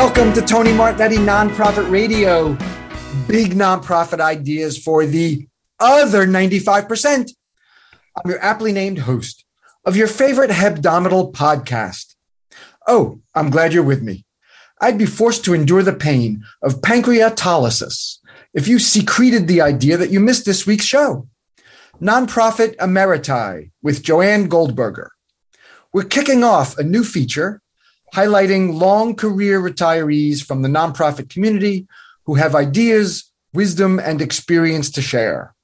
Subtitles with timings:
[0.00, 2.50] Welcome to Tony Martignetti Nonprofit Radio.
[3.26, 5.48] Big nonprofit ideas for the
[5.80, 7.32] other 95%.
[8.16, 9.44] I'm your aptly named host
[9.84, 12.14] of your favorite hebdomadal podcast.
[12.86, 14.24] Oh, I'm glad you're with me.
[14.80, 18.18] I'd be forced to endure the pain of pancreatolysis
[18.54, 21.26] if you secreted the idea that you missed this week's show.
[22.00, 25.10] Nonprofit Emeriti with Joanne Goldberger.
[25.92, 27.60] We're kicking off a new feature
[28.14, 31.86] highlighting long career retirees from the nonprofit community
[32.24, 35.54] who have ideas, wisdom, and experience to share.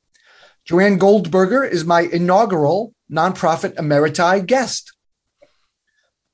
[0.64, 4.92] Joanne Goldberger is my inaugural nonprofit emeriti guest.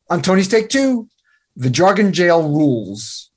[0.09, 1.09] On Tony's Take Two,
[1.57, 3.31] the Jargon Jail Rules.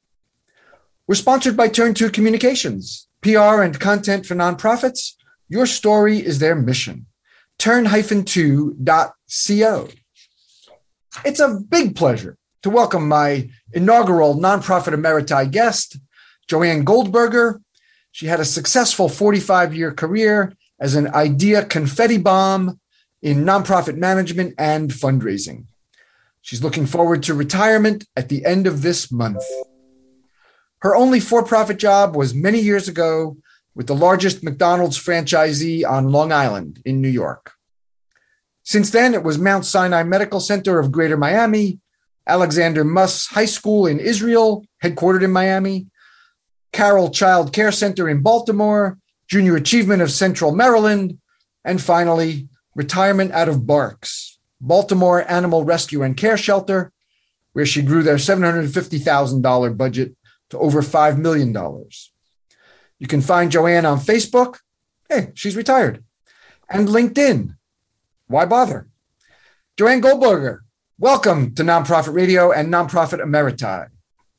[1.08, 5.14] We're sponsored by Turn Two Communications, PR and content for nonprofits.
[5.50, 7.08] Your story is their mission.
[7.60, 9.90] Turn-2.co.
[11.26, 15.98] It's a big pleasure to welcome my inaugural nonprofit emeriti guest,
[16.48, 17.62] Joanne Goldberger.
[18.12, 22.80] She had a successful 45 year career as an idea confetti bomb
[23.22, 25.66] in nonprofit management and fundraising.
[26.42, 29.44] She's looking forward to retirement at the end of this month.
[30.80, 33.38] Her only for profit job was many years ago
[33.76, 37.54] with the largest McDonald's franchisee on Long Island in New York.
[38.64, 41.80] Since then, it was Mount Sinai Medical Center of Greater Miami
[42.28, 45.88] Alexander Muss High School in Israel, headquartered in Miami,
[46.72, 51.20] Carroll Child Care Center in Baltimore, Junior Achievement of Central Maryland,
[51.66, 56.92] and finally, retirement out of BARCS, Baltimore Animal Rescue and Care Shelter,
[57.54, 60.16] where she grew their $750,000 budget
[60.50, 61.54] to over $5 million.
[63.00, 64.60] You can find Joanne on Facebook.
[65.10, 66.04] Hey, she's retired.
[66.70, 67.56] And LinkedIn.
[68.28, 68.88] Why bother?
[69.78, 70.64] Joanne Goldberger,
[71.00, 73.88] Welcome to Nonprofit Radio and Nonprofit Emeriti.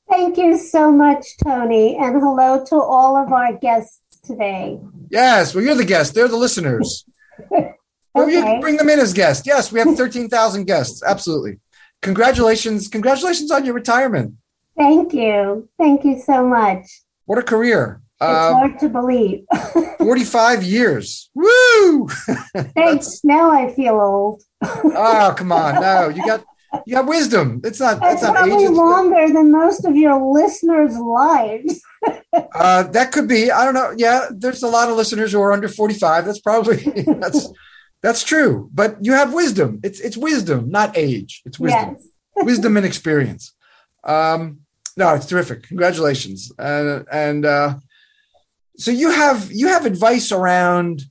[0.09, 4.79] Thank you so much, Tony, and hello to all of our guests today.
[5.11, 6.15] Yes, well, you're the guest.
[6.15, 7.05] They're the listeners.
[7.53, 7.73] okay.
[8.17, 9.45] Well, you bring them in as guests.
[9.45, 11.03] Yes, we have 13,000 guests.
[11.03, 11.59] Absolutely.
[12.01, 12.87] Congratulations.
[12.87, 14.35] Congratulations on your retirement.
[14.79, 15.69] Thank you.
[15.79, 16.87] Thank you so much.
[17.25, 18.01] What a career.
[18.21, 19.45] It's um, hard to believe.
[19.99, 21.29] 45 years.
[21.35, 22.09] Woo!
[22.77, 23.25] Thanks.
[23.25, 24.45] now I feel old.
[24.65, 25.81] Oh, come on.
[25.81, 26.45] No, you got
[26.87, 27.61] you got wisdom.
[27.65, 31.81] It's not That's not probably longer than most of your listeners' lives.
[32.55, 33.51] uh, that could be.
[33.51, 33.93] I don't know.
[33.97, 36.25] Yeah, there's a lot of listeners who are under 45.
[36.25, 36.77] That's probably
[37.21, 37.51] that's
[38.03, 38.69] that's true.
[38.73, 39.81] But you have wisdom.
[39.83, 41.43] It's it's wisdom, not age.
[41.45, 41.97] It's wisdom.
[41.99, 42.09] Yes.
[42.45, 43.55] wisdom and experience.
[44.03, 44.61] Um,
[44.97, 45.65] no, it's terrific.
[45.65, 46.53] Congratulations.
[46.59, 47.77] Uh, and uh,
[48.77, 51.03] so you have you have advice around,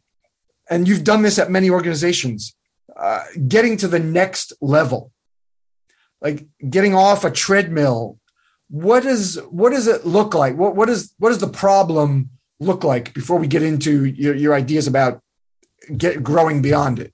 [0.69, 2.56] and you've done this at many organizations,
[3.03, 5.12] uh, getting to the next level,
[6.22, 8.18] like getting off a treadmill.
[8.69, 10.56] What is what does it look like?
[10.56, 12.30] What what is what does the problem
[12.62, 15.22] look like before we get into your, your ideas about
[15.97, 17.13] get growing beyond it?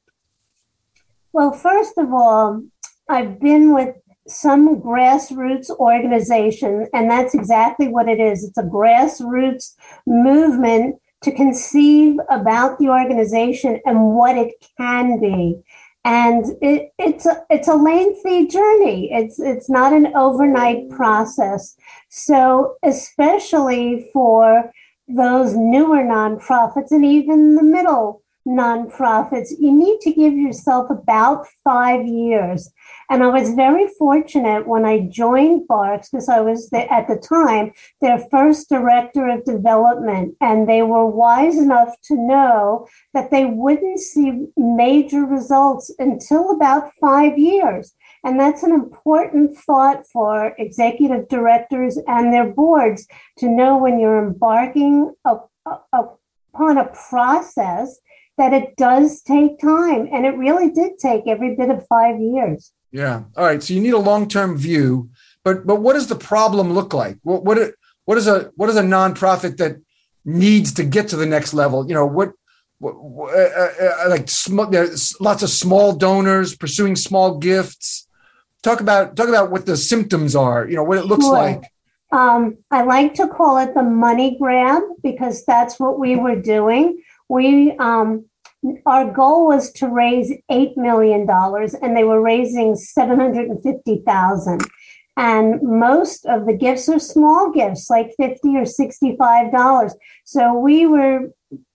[1.33, 2.61] Well, first of all,
[3.09, 3.95] I've been with
[4.27, 8.43] some grassroots organization, and that's exactly what it is.
[8.43, 9.73] It's a grassroots
[10.05, 15.61] movement to conceive about the organization and what it can be.
[16.09, 19.11] And it, it's a, it's a lengthy journey.
[19.11, 21.75] It's it's not an overnight process.
[22.09, 24.71] So especially for
[25.07, 32.05] those newer nonprofits and even the middle nonprofits, you need to give yourself about five
[32.07, 32.71] years.
[33.11, 37.17] And I was very fortunate when I joined BARCS because I was the, at the
[37.17, 37.71] time
[38.01, 40.35] their first director of development.
[40.41, 46.91] And they were wise enough to know that they wouldn't see major results until about
[46.99, 47.93] five years.
[48.23, 54.23] And that's an important thought for executive directors and their boards to know when you're
[54.23, 57.99] embarking upon a process
[58.39, 60.07] that it does take time.
[60.11, 62.71] And it really did take every bit of five years.
[62.91, 63.23] Yeah.
[63.37, 63.61] All right.
[63.61, 65.09] So you need a long-term view,
[65.43, 67.17] but but what does the problem look like?
[67.21, 67.73] What what
[68.05, 69.77] what is a what is a nonprofit that
[70.25, 71.87] needs to get to the next level?
[71.87, 72.31] You know what.
[72.79, 72.95] what
[73.35, 78.07] uh, uh, uh like sm- there's lots of small donors pursuing small gifts.
[78.63, 80.67] Talk about talk about what the symptoms are.
[80.67, 81.33] You know what it looks sure.
[81.33, 81.63] like.
[82.11, 87.03] Um, I like to call it the money grab because that's what we were doing.
[87.27, 88.25] We um,
[88.85, 94.61] our goal was to raise $8 million and they were raising 750,000.
[95.15, 99.91] And most of the gifts are small gifts, like 50 or $65.
[100.23, 101.31] So we were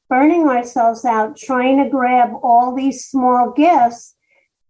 [0.08, 4.14] burning ourselves out trying to grab all these small gifts.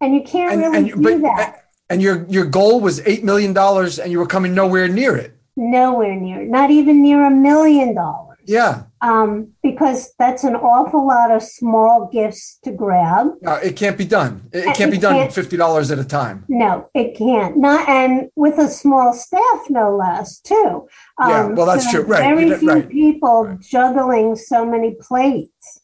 [0.01, 1.69] And you can't and, really and, do but, that.
[1.89, 5.37] And your, your goal was $8 million and you were coming nowhere near it.
[5.55, 8.37] nowhere near, not even near a million dollars.
[8.45, 8.83] Yeah.
[9.01, 13.27] Um, because that's an awful lot of small gifts to grab.
[13.45, 14.47] Uh, it can't be done.
[14.53, 16.45] It, it can't be done can't- fifty dollars at a time.
[16.47, 17.57] No, it can't.
[17.57, 20.87] Not and with a small staff, no less, too.
[21.21, 22.03] Um, Yeah, well, that's so true.
[22.03, 23.59] Right, Very few right, people right.
[23.61, 25.81] juggling so many plates.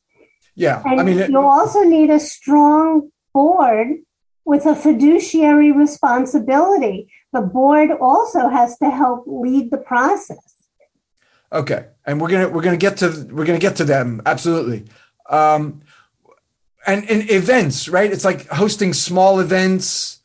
[0.56, 0.82] Yeah.
[0.86, 3.98] And I mean, it, you also need a strong board
[4.46, 7.12] with a fiduciary responsibility.
[7.34, 10.56] The board also has to help lead the process.
[11.54, 14.86] Okay, and we're gonna we're gonna get to we're gonna get to them absolutely.
[15.30, 15.82] Um,
[16.86, 18.12] and in events, right?
[18.12, 20.20] It's like hosting small events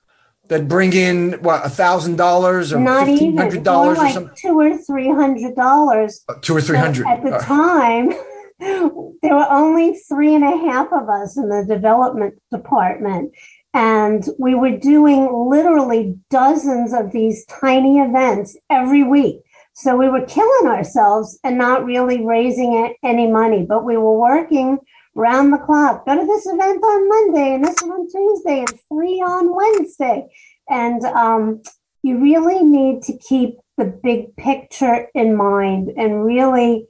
[0.49, 4.59] that bring in what a thousand dollars or fifteen hundred dollars or like something, two
[4.59, 6.25] or three hundred dollars.
[6.29, 7.07] Uh, two or three hundred.
[7.07, 8.11] At the Uh, time,
[8.59, 13.33] there were only three and a half of us in the development department.
[13.75, 19.41] And we were doing literally dozens of these tiny events every week.
[19.79, 24.79] So we were killing ourselves and not really raising any money, but we were working
[25.15, 26.07] round the clock.
[26.07, 30.29] Go to this event on Monday and this one on Tuesday and three on Wednesday.
[30.71, 31.63] And um,
[32.03, 36.87] you really need to keep the big picture in mind and really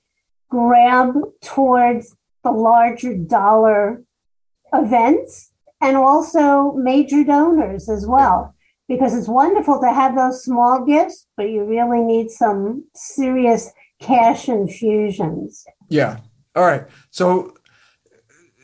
[0.49, 1.13] grab
[1.43, 4.05] towards the larger dollar
[4.73, 5.51] events
[5.81, 8.56] and also major donors as well
[8.89, 14.49] because it's wonderful to have those small gifts but you really need some serious cash
[14.49, 16.19] infusions Yeah.
[16.55, 16.85] All right.
[17.11, 17.57] So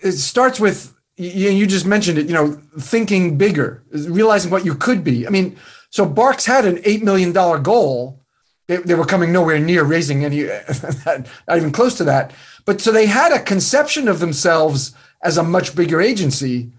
[0.02, 2.26] it starts with you, just mentioned it.
[2.26, 5.26] You know, thinking bigger, realizing what you could be.
[5.26, 5.56] I mean,
[5.90, 8.20] so BARCS had an eight million dollar goal.
[8.66, 10.44] They, they were coming nowhere near raising any,
[11.06, 12.32] not even close to that.
[12.64, 16.70] But so they had a conception of themselves as a much bigger agency,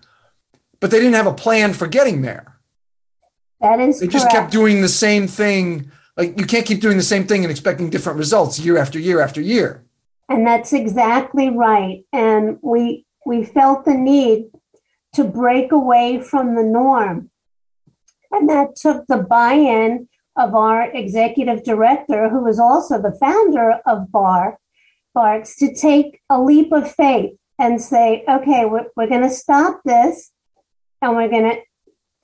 [0.79, 2.52] but they didn't have a plan for getting there.
[3.63, 5.89] That is They just kept doing the same thing.
[6.17, 9.21] Like you can't keep doing the same thing and expecting different results year after year
[9.21, 9.85] after year.
[10.27, 12.03] And that's exactly right.
[12.11, 14.47] And we we felt the need
[15.13, 17.31] to break away from the norm.
[18.31, 24.11] And that took the buy-in of our executive director, who was also the founder of
[24.11, 24.57] Bar
[25.15, 29.81] BARCS, to take a leap of faith and say, okay, we're, we're going to stop
[29.85, 30.31] this
[31.01, 31.61] and we're going to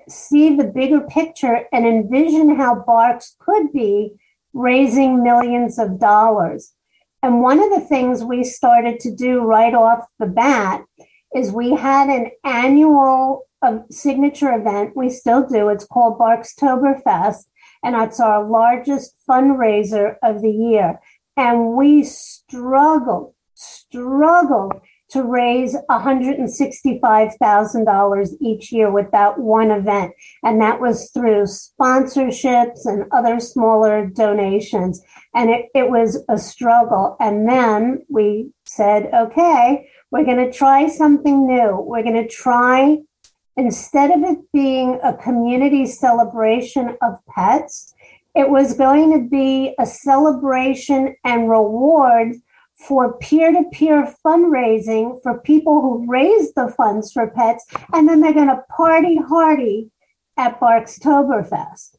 [0.10, 4.14] see the bigger picture and envision how BARCS could be
[4.54, 6.74] raising millions of dollars.
[7.22, 10.84] And one of the things we started to do right off the bat
[11.36, 14.96] is we had an annual uh, signature event.
[14.96, 15.70] We still do.
[15.70, 17.44] It's called Barkstoberfest,
[17.84, 21.00] and it's our largest fundraiser of the year.
[21.36, 30.14] And we struggled, struggled to raise $165,000 each year with that one event.
[30.44, 35.02] And that was through sponsorships and other smaller donations
[35.34, 37.16] and it, it was a struggle.
[37.20, 41.80] And then we said, okay, we're going to try something new.
[41.80, 42.98] We're going to try,
[43.56, 47.94] instead of it being a community celebration of pets,
[48.36, 52.36] it was going to be a celebration and reward
[52.80, 57.66] for peer to peer fundraising for people who raise the funds for pets.
[57.94, 59.92] And then they're going to party hardy
[60.38, 61.96] at Barkstoberfest.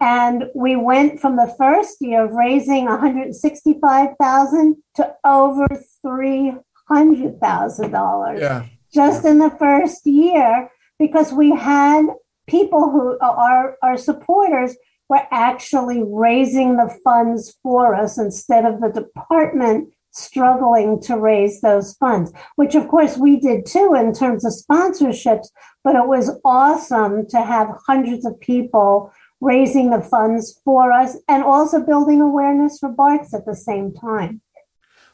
[0.00, 5.66] And we went from the first year of raising 165,000 to over
[6.04, 8.64] $300,000 Yeah.
[8.92, 12.06] just in the first year because we had
[12.46, 14.76] people who are our supporters
[15.08, 21.94] were actually raising the funds for us instead of the department struggling to raise those
[21.94, 25.48] funds, which of course we did too in terms of sponsorships,
[25.82, 31.42] but it was awesome to have hundreds of people raising the funds for us and
[31.42, 34.40] also building awareness for BARCS at the same time.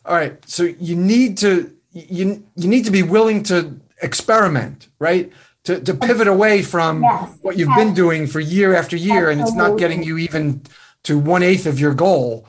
[0.04, 0.36] All right.
[0.48, 5.32] So you need to you you need to be willing to experiment, right?
[5.64, 7.36] To to pivot away from Yes.
[7.42, 10.62] what you've been doing for year after year, and it's not getting you even
[11.04, 12.46] to one eighth of your goal.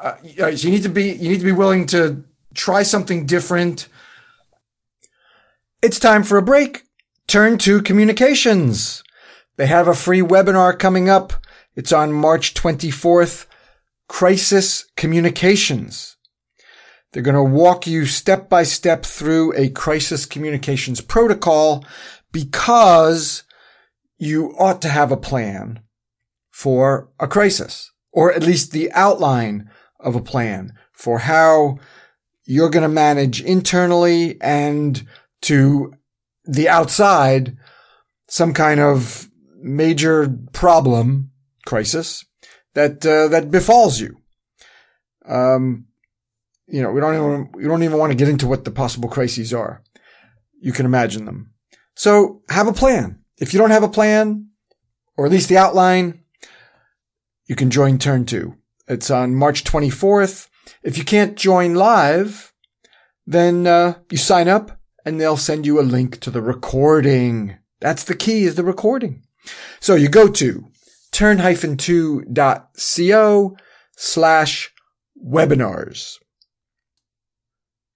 [0.00, 2.24] Uh, you need to be you need to be willing to
[2.54, 3.88] try something different.
[5.82, 6.84] It's time for a break.
[7.26, 9.02] Turn Two communications.
[9.56, 11.32] They have a free webinar coming up.
[11.74, 13.46] It's on March 24th.
[14.08, 16.16] Crisis Communications.
[17.12, 21.84] They're going to walk you step by step through a crisis communications protocol
[22.30, 23.42] because
[24.18, 25.80] you ought to have a plan
[26.50, 29.70] for a crisis or at least the outline
[30.06, 31.78] of a plan for how
[32.44, 35.04] you're going to manage internally and
[35.42, 35.92] to
[36.44, 37.56] the outside
[38.28, 39.28] some kind of
[39.60, 41.32] major problem
[41.66, 42.24] crisis
[42.74, 44.16] that uh, that befalls you.
[45.26, 45.86] Um,
[46.68, 49.08] you know, we don't even we don't even want to get into what the possible
[49.08, 49.82] crises are.
[50.60, 51.52] You can imagine them.
[51.94, 53.18] So have a plan.
[53.38, 54.48] If you don't have a plan,
[55.16, 56.22] or at least the outline,
[57.46, 58.56] you can join turn two.
[58.88, 60.48] It's on March 24th.
[60.82, 62.52] If you can't join live,
[63.26, 67.56] then uh, you sign up and they'll send you a link to the recording.
[67.80, 69.24] That's the key is the recording.
[69.80, 70.66] So you go to
[71.12, 72.26] turn-2.co
[73.96, 74.72] slash
[75.24, 76.18] webinars.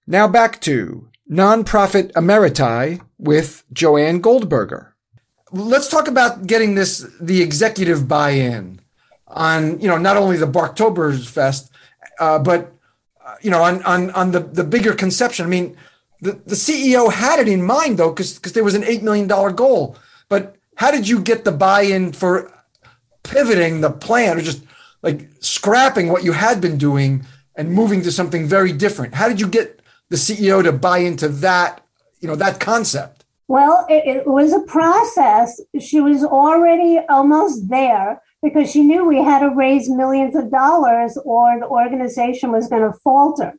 [0.07, 4.95] Now back to Nonprofit Emeriti with Joanne Goldberger.
[5.53, 8.81] Let's talk about getting this, the executive buy-in
[9.31, 11.69] on, you know, not only the Barktoberfest,
[12.19, 12.73] uh, but,
[13.25, 15.45] uh, you know, on, on, on the, the bigger conception.
[15.45, 15.75] I mean,
[16.21, 19.27] the, the CEO had it in mind though, because because there was an $8 million
[19.27, 19.97] goal.
[20.29, 22.51] But how did you get the buy-in for
[23.23, 24.63] pivoting the plan or just
[25.01, 29.15] like scrapping what you had been doing and moving to something very different?
[29.15, 31.83] How did you get the CEO to buy into that,
[32.19, 33.25] you know, that concept?
[33.47, 35.59] Well, it, it was a process.
[35.79, 41.17] She was already almost there because she knew we had to raise millions of dollars
[41.23, 43.53] or the organization was going to falter.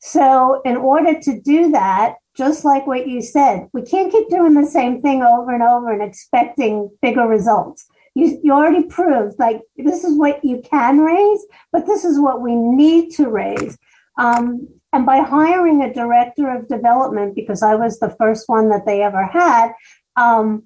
[0.00, 4.54] So, in order to do that, just like what you said, we can't keep doing
[4.54, 7.86] the same thing over and over and expecting bigger results.
[8.14, 12.42] You, you already proved like this is what you can raise, but this is what
[12.42, 13.78] we need to raise.
[14.18, 18.86] Um, and by hiring a director of development, because I was the first one that
[18.86, 19.72] they ever had,
[20.16, 20.64] um,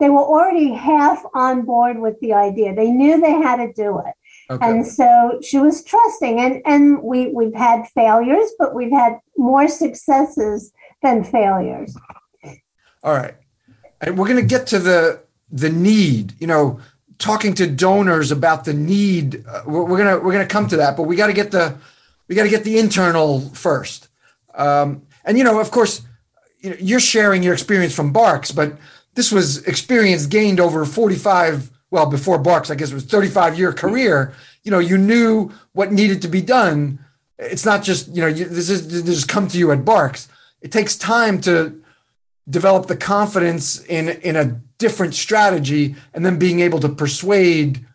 [0.00, 2.74] they were already half on board with the idea.
[2.74, 4.14] They knew they had to do it.
[4.50, 4.66] Okay.
[4.66, 9.68] And so she was trusting, and and we we've had failures, but we've had more
[9.68, 10.72] successes
[11.02, 11.96] than failures.
[13.02, 13.34] All right,
[14.02, 16.34] and we're going to get to the the need.
[16.40, 16.80] You know,
[17.18, 19.44] talking to donors about the need.
[19.48, 21.78] Uh, we're, we're, gonna we're gonna come to that, but we got to get the
[22.28, 24.08] we got to get the internal first.
[24.54, 26.02] Um, and you know, of course,
[26.60, 28.76] you know, you're sharing your experience from BARCS, but
[29.14, 33.72] this was experience gained over 45 well, before BARCS, I guess it was 35 year
[33.72, 36.98] career, you know, you knew what needed to be done.
[37.38, 40.26] It's not just, you know, you, this is this come to you at BARCS.
[40.60, 41.80] It takes time to
[42.50, 47.86] develop the confidence in in a different strategy and then being able to persuade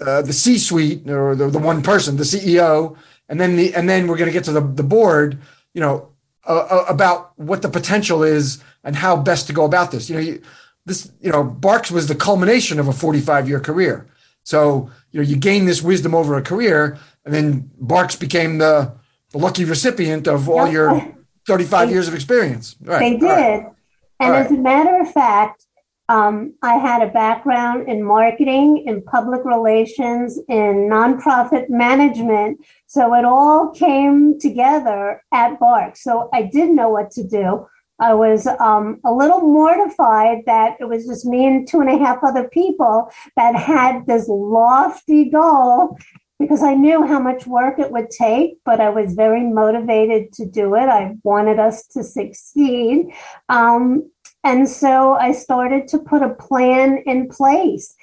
[0.00, 2.96] uh, the C-suite or the, the one person, the CEO,
[3.28, 5.40] and then the and then we're going to get to the, the board,
[5.74, 6.10] you know,
[6.44, 10.08] uh, about what the potential is and how best to go about this.
[10.08, 10.38] You know,
[10.86, 14.06] this, you know, BARCS was the culmination of a 45 year career.
[14.44, 18.92] So, you know, you gain this wisdom over a career, and then BARCS became the,
[19.32, 21.14] the lucky recipient of all your
[21.48, 22.76] 35 they, years of experience.
[22.80, 23.00] Right.
[23.00, 23.26] They did.
[23.26, 23.72] Right.
[24.20, 25.66] And as a matter of fact,
[26.08, 32.64] um, I had a background in marketing, in public relations, in nonprofit management.
[32.86, 36.04] So it all came together at BARCS.
[36.04, 37.66] So I did know what to do.
[37.98, 41.98] I was um, a little mortified that it was just me and two and a
[41.98, 45.96] half other people that had this lofty goal
[46.38, 50.46] because I knew how much work it would take, but I was very motivated to
[50.46, 50.82] do it.
[50.82, 53.12] I wanted us to succeed.
[53.48, 54.10] Um,
[54.44, 57.94] and so I started to put a plan in place.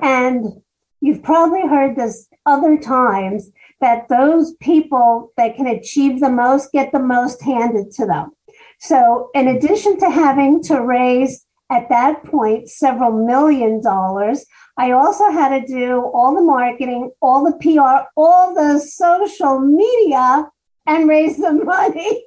[0.00, 0.46] And
[1.00, 6.92] you've probably heard this other times that those people that can achieve the most get
[6.92, 8.32] the most handed to them.
[8.82, 14.44] So, in addition to having to raise at that point several million dollars,
[14.76, 20.50] I also had to do all the marketing, all the PR, all the social media,
[20.88, 22.24] and raise the money.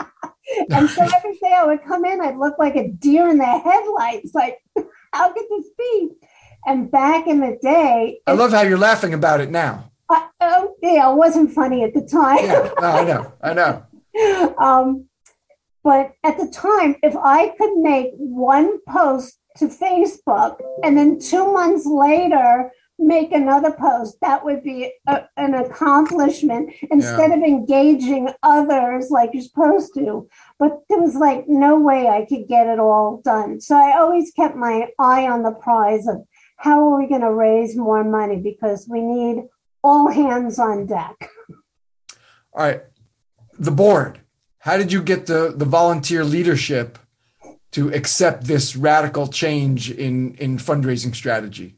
[0.70, 3.44] and so every day I would come in, I'd look like a deer in the
[3.44, 4.32] headlights.
[4.34, 4.56] Like,
[5.12, 6.12] how could this be?
[6.64, 9.92] And back in the day, I love how you're laughing about it now.
[10.08, 12.38] I, oh, yeah, it wasn't funny at the time.
[12.38, 14.54] yeah, no, I know, I know.
[14.58, 15.09] um,
[15.82, 21.52] but at the time, if I could make one post to Facebook and then two
[21.52, 27.36] months later make another post, that would be a, an accomplishment instead yeah.
[27.36, 30.28] of engaging others like you're supposed to.
[30.58, 33.60] But there was like no way I could get it all done.
[33.60, 36.18] So I always kept my eye on the prize of
[36.56, 39.44] how are we going to raise more money because we need
[39.82, 41.30] all hands on deck.
[42.52, 42.82] All right.
[43.58, 44.20] The board
[44.60, 46.98] how did you get the the volunteer leadership
[47.72, 51.76] to accept this radical change in in fundraising strategy?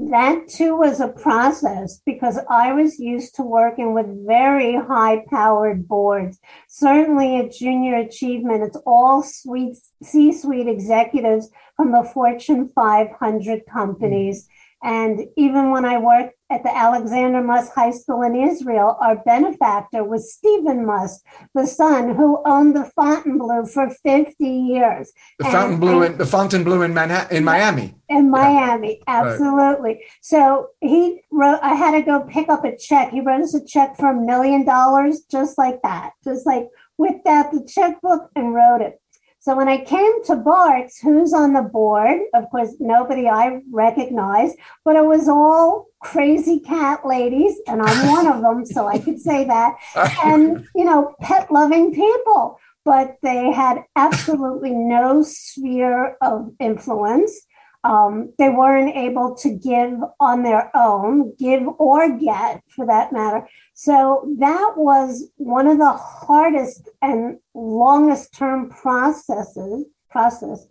[0.00, 5.88] That too was a process because I was used to working with very high powered
[5.88, 6.38] boards.
[6.68, 14.48] Certainly at Junior Achievement, it's all C suite executives from the Fortune 500 companies.
[14.82, 20.04] And even when I worked at the Alexander Muss High School in Israel, our benefactor
[20.04, 21.20] was Stephen Muss,
[21.54, 25.12] the son who owned the Fontainebleau for 50 years.
[25.38, 27.96] The and, Fontainebleau in the Fontainebleau in Manhattan in Miami.
[28.08, 29.24] In Miami, yeah.
[29.24, 29.94] absolutely.
[29.94, 30.02] Right.
[30.22, 33.10] So he wrote I had to go pick up a check.
[33.10, 36.12] He wrote us a check for a million dollars just like that.
[36.24, 39.00] Just like whipped out the checkbook and wrote it.
[39.40, 42.20] So when I came to Bart's, who's on the board?
[42.34, 48.26] Of course, nobody I recognized, but it was all crazy cat ladies, and I'm one
[48.26, 49.76] of them, so I could say that.
[50.24, 57.46] And, you know, pet loving people, but they had absolutely no sphere of influence.
[57.84, 63.48] Um, they weren't able to give on their own, give or get for that matter.
[63.74, 70.66] So that was one of the hardest and longest term processes process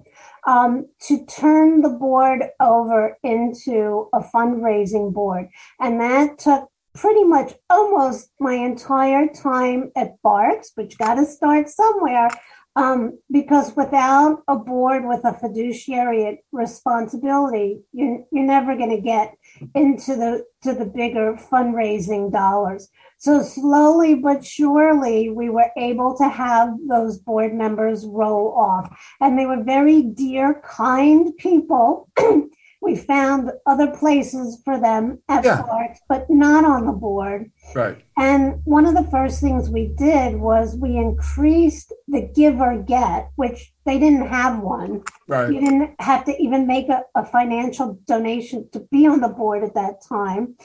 [0.45, 5.49] um, to turn the board over into a fundraising board.
[5.79, 11.69] And that took pretty much almost my entire time at Bart's, which got to start
[11.69, 12.29] somewhere.
[12.77, 19.33] Um, because without a board with a fiduciary responsibility, you're, you're never going to get
[19.73, 22.89] into the to the bigger fundraising dollars.
[23.17, 29.39] So slowly but surely, we were able to have those board members roll off, and
[29.39, 32.09] they were very dear, kind people.
[32.81, 35.63] we found other places for them at yeah.
[35.63, 37.51] Bart's, but not on the board.
[37.73, 37.97] Right.
[38.17, 43.29] And one of the first things we did was we increased the give or get,
[43.35, 45.03] which they didn't have one.
[45.27, 45.51] Right.
[45.51, 49.63] You didn't have to even make a, a financial donation to be on the board
[49.63, 50.55] at that time.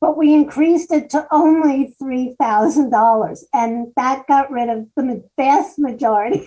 [0.00, 3.38] But we increased it to only $3,000.
[3.54, 6.46] And that got rid of the vast majority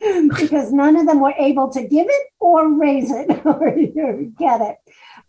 [0.00, 3.74] because none of them were able to give it or raise it or
[4.38, 4.76] get it.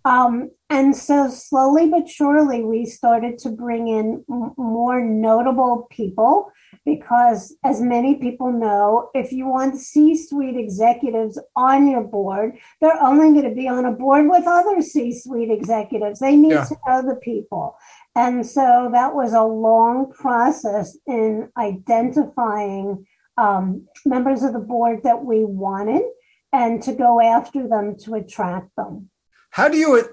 [0.06, 4.24] Um, and so slowly but surely, we started to bring in
[4.58, 6.52] more notable people
[6.86, 13.02] because, as many people know, if you want C suite executives on your board, they're
[13.02, 16.20] only going to be on a board with other C suite executives.
[16.20, 16.66] They need yeah.
[16.66, 17.78] to know the people.
[18.16, 23.06] And so that was a long process in identifying
[23.38, 26.04] um, members of the board that we wanted
[26.52, 29.10] and to go after them to attract them.
[29.52, 30.04] How do you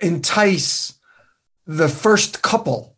[0.00, 0.94] entice
[1.66, 2.96] the first couple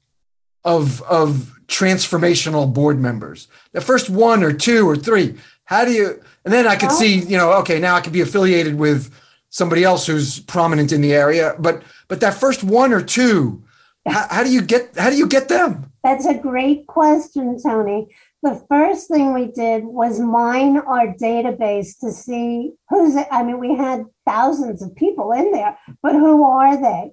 [0.64, 3.48] of, of transformational board members?
[3.72, 5.35] The first one or two or three?
[5.64, 8.12] How do you, and then I could well, see, you know, okay, now I could
[8.12, 9.12] be affiliated with
[9.50, 13.62] somebody else who's prominent in the area, but, but that first one or two,
[14.07, 15.92] how, how do you get, how do you get them?
[16.04, 18.09] That's a great question, Tony
[18.42, 23.74] the first thing we did was mine our database to see who's i mean we
[23.74, 27.11] had thousands of people in there but who are they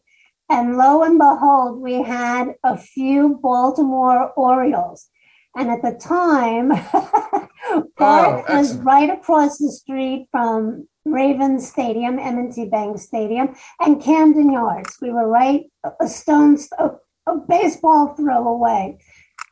[0.49, 5.07] and lo and behold we had a few baltimore orioles
[5.55, 6.69] and at the time
[7.97, 14.51] Bart oh, was right across the street from Ravens Stadium, M&T Bank Stadium, and Camden
[14.51, 14.97] Yards.
[15.01, 15.63] We were right
[16.01, 16.91] a stone's a,
[17.27, 18.97] a baseball throw away.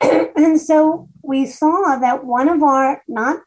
[0.00, 3.40] and so we saw that one of our not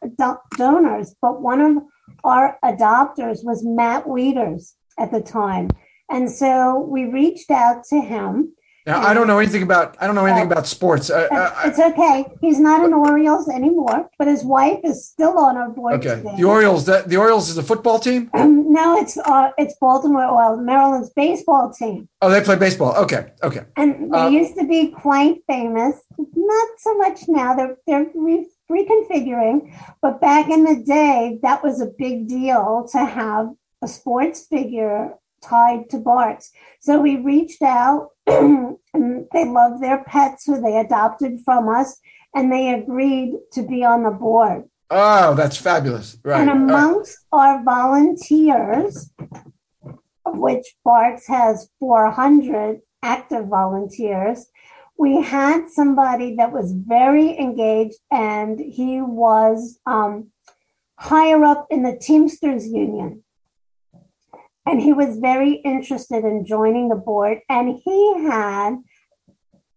[0.56, 1.82] donors, but one of
[2.24, 5.70] our adopters was Matt Wieters at the time.
[6.10, 8.54] And so we reached out to him
[8.88, 11.10] now, I don't know anything about I don't know anything about sports.
[11.10, 11.28] Uh,
[11.66, 12.24] it's okay.
[12.40, 15.94] He's not an Orioles anymore, but his wife is still on our board.
[15.96, 16.36] Okay, today.
[16.38, 16.86] the Orioles.
[16.86, 18.30] That the Orioles is a football team.
[18.32, 20.34] Um, no, it's uh, it's Baltimore.
[20.34, 22.08] Well, Maryland's baseball team.
[22.22, 22.96] Oh, they play baseball.
[22.96, 23.64] Okay, okay.
[23.76, 25.96] And they uh, used to be quite famous.
[26.34, 27.54] Not so much now.
[27.54, 29.70] They're they're re- reconfiguring,
[30.00, 33.50] but back in the day, that was a big deal to have
[33.82, 36.50] a sports figure tied to Bart's.
[36.80, 38.10] So we reached out
[39.32, 42.00] they love their pets who they adopted from us
[42.34, 44.64] and they agreed to be on the board.
[44.90, 46.18] Oh, that's fabulous.
[46.22, 46.40] Right.
[46.40, 47.38] And amongst right.
[47.38, 49.10] our volunteers,
[50.24, 54.46] of which Bart's has 400 active volunteers,
[54.98, 60.30] we had somebody that was very engaged and he was um,
[60.96, 63.22] higher up in the Teamsters Union
[64.68, 67.38] and he was very interested in joining the board.
[67.48, 68.76] And he had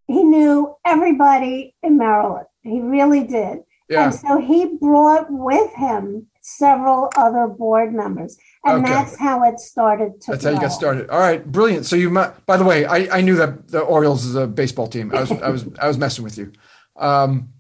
[0.08, 2.48] he knew everybody in maryland.
[2.64, 3.60] He really did.
[3.90, 4.06] Yeah.
[4.06, 8.38] and so he brought with him several other board members.
[8.66, 8.94] And okay.
[8.94, 10.52] that's how it started to that's grow.
[10.52, 11.10] how you got started.
[11.10, 11.86] All right brilliant.
[11.86, 14.88] So you might by the way i, I knew that the orioles is a baseball
[14.88, 15.16] team.
[15.16, 16.52] I was i was i was messing with you.
[16.98, 17.54] Um,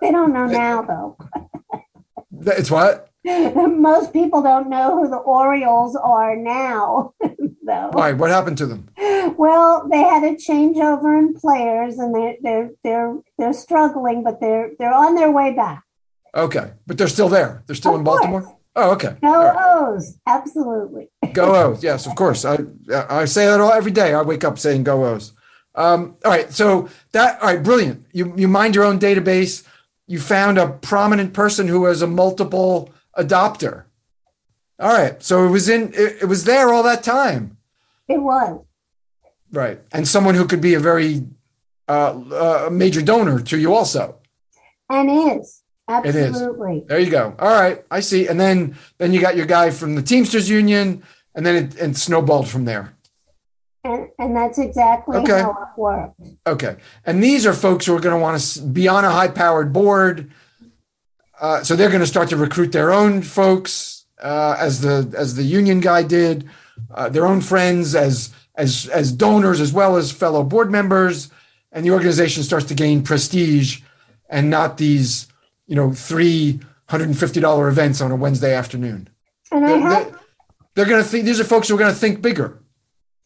[0.00, 1.16] they don't know now though.
[2.44, 7.14] It's what most people don't know who the Orioles are now.
[7.64, 7.90] though.
[7.92, 8.12] Why?
[8.12, 8.88] What happened to them?
[9.38, 14.72] Well, they had a changeover in players, and they're they're they're they're struggling, but they're
[14.78, 15.82] they're on their way back.
[16.34, 17.62] Okay, but they're still there.
[17.66, 18.42] They're still Of in Baltimore.
[18.42, 18.56] course.
[18.74, 19.16] Oh, okay.
[19.20, 19.76] Go right.
[19.92, 21.10] O's, absolutely.
[21.34, 21.82] Go O's.
[21.82, 22.44] Yes, of course.
[22.44, 22.58] I
[22.90, 24.14] I say that all every day.
[24.14, 25.32] I wake up saying go O's.
[25.74, 26.50] Um, all right.
[26.52, 28.06] So that all right, brilliant.
[28.12, 29.66] You you mind your own database.
[30.06, 33.84] You found a prominent person who has a multiple adopter.
[34.78, 35.22] All right.
[35.22, 37.56] So it was in it, it was there all that time.
[38.08, 38.64] It was.
[39.52, 39.80] Right.
[39.92, 41.26] And someone who could be a very
[41.88, 44.16] uh, uh, major donor to you also.
[44.90, 45.62] And is.
[45.88, 46.28] It is.
[46.30, 46.84] Absolutely.
[46.86, 47.34] There you go.
[47.38, 48.28] All right, I see.
[48.28, 51.02] And then then you got your guy from the Teamsters Union,
[51.34, 52.94] and then it and snowballed from there.
[53.84, 55.40] And and that's exactly Okay.
[55.40, 56.20] how it worked.
[56.46, 59.72] Okay, and these are folks who are going to want to be on a high-powered
[59.72, 60.30] board.
[61.42, 65.34] Uh, so they're going to start to recruit their own folks, uh, as the as
[65.34, 66.48] the union guy did,
[66.94, 71.30] uh, their own friends as as as donors as well as fellow board members,
[71.72, 73.80] and the organization starts to gain prestige,
[74.30, 75.26] and not these
[75.66, 79.08] you know three hundred and fifty dollar events on a Wednesday afternoon.
[79.50, 80.18] And I They're, have they're-
[80.74, 82.62] they're going to think these are folks who are going to think bigger.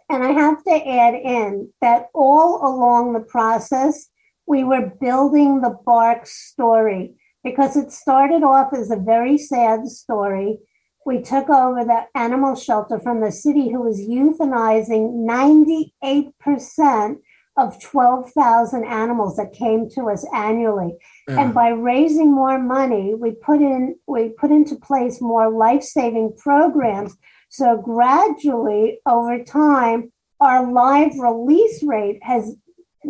[0.09, 4.09] And I have to add in that all along the process,
[4.47, 7.15] we were building the Bark story
[7.47, 10.59] because it started off as a very sad story.
[11.07, 17.19] We took over the animal shelter from the city who was euthanizing 98%
[17.57, 20.97] of 12,000 animals that came to us annually.
[21.29, 21.43] Yeah.
[21.43, 27.17] And by raising more money, we put in we put into place more life-saving programs.
[27.49, 32.57] So gradually over time, our live release rate has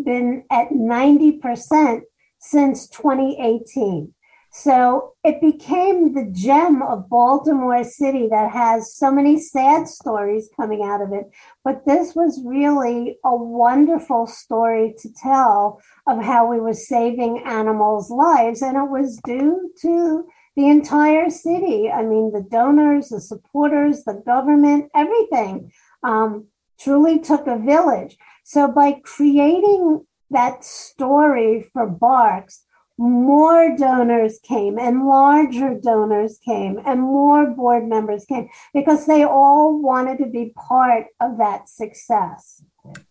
[0.04, 2.02] been at 90%
[2.38, 4.12] since 2018.
[4.58, 10.82] So it became the gem of Baltimore City that has so many sad stories coming
[10.82, 11.26] out of it.
[11.62, 18.10] But this was really a wonderful story to tell of how we were saving animals'
[18.10, 18.62] lives.
[18.62, 20.24] And it was due to
[20.56, 21.90] the entire city.
[21.90, 25.70] I mean, the donors, the supporters, the government, everything
[26.02, 26.46] um,
[26.80, 28.16] truly took a village.
[28.44, 32.62] So by creating that story for BARCS,
[32.98, 39.80] more donors came and larger donors came and more board members came because they all
[39.82, 42.62] wanted to be part of that success.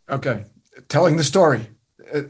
[0.10, 0.46] Okay,
[0.88, 1.68] telling the story,
[2.14, 2.24] uh,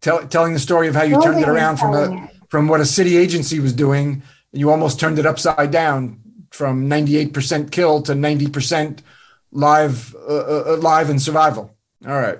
[0.00, 2.30] tell, telling the story of how you Building turned it around from a, it.
[2.50, 6.88] from what a city agency was doing, and you almost turned it upside down from
[6.88, 9.02] ninety eight percent kill to ninety percent
[9.50, 11.74] live, uh, uh, live and survival.
[12.06, 12.38] All right.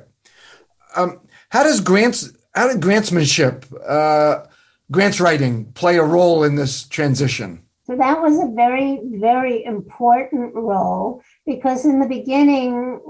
[0.95, 1.21] Um,
[1.51, 4.47] how does grants, how did grantsmanship, uh,
[4.91, 7.63] grants writing play a role in this transition?
[7.85, 13.01] So that was a very, very important role because in the beginning,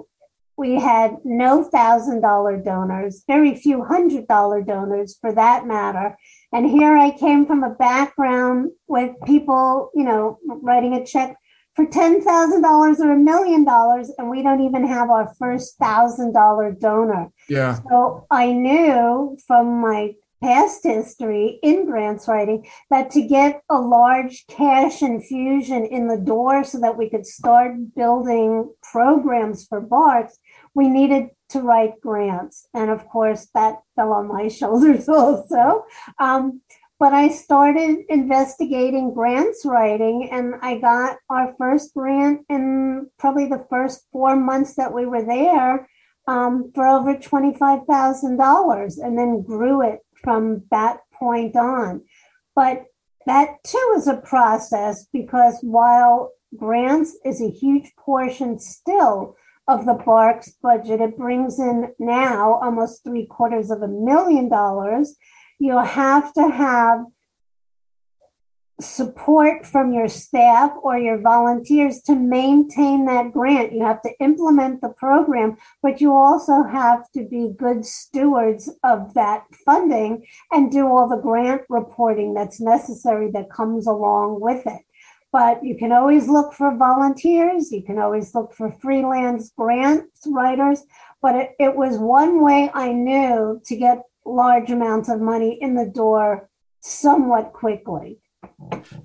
[0.59, 6.16] we had no thousand dollar donors, very few hundred dollar donors for that matter.
[6.52, 11.37] And here I came from a background with people, you know, writing a check
[11.76, 16.72] for $10,000 or a million dollars, and we don't even have our first thousand dollar
[16.72, 17.30] donor.
[17.48, 17.78] Yeah.
[17.88, 24.44] So I knew from my past history in grants writing that to get a large
[24.48, 30.38] cash infusion in the door so that we could start building programs for BARTs,
[30.74, 32.68] we needed to write grants.
[32.74, 35.84] And of course, that fell on my shoulders also.
[36.18, 36.60] Um,
[36.98, 43.66] but I started investigating grants writing, and I got our first grant in probably the
[43.68, 45.88] first four months that we were there
[46.26, 52.02] um, for over $25,000 and then grew it from that point on.
[52.54, 52.87] But
[53.26, 59.37] that too is a process because while grants is a huge portion still
[59.68, 65.16] of the BARCS budget, it brings in now almost three quarters of a million dollars.
[65.59, 67.07] You have to have
[68.81, 73.73] support from your staff or your volunteers to maintain that grant.
[73.73, 79.14] You have to implement the program, but you also have to be good stewards of
[79.14, 84.83] that funding and do all the grant reporting that's necessary that comes along with it.
[85.33, 87.73] But you can always look for volunteers.
[87.73, 90.83] You can always look for freelance grants writers.
[91.21, 95.74] But it, it was one way I knew to get large amounts of money in
[95.74, 96.48] the door
[96.80, 98.18] somewhat quickly.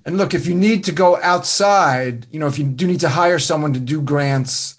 [0.04, 3.08] And look, if you need to go outside, you know, if you do need to
[3.08, 4.76] hire someone to do grants,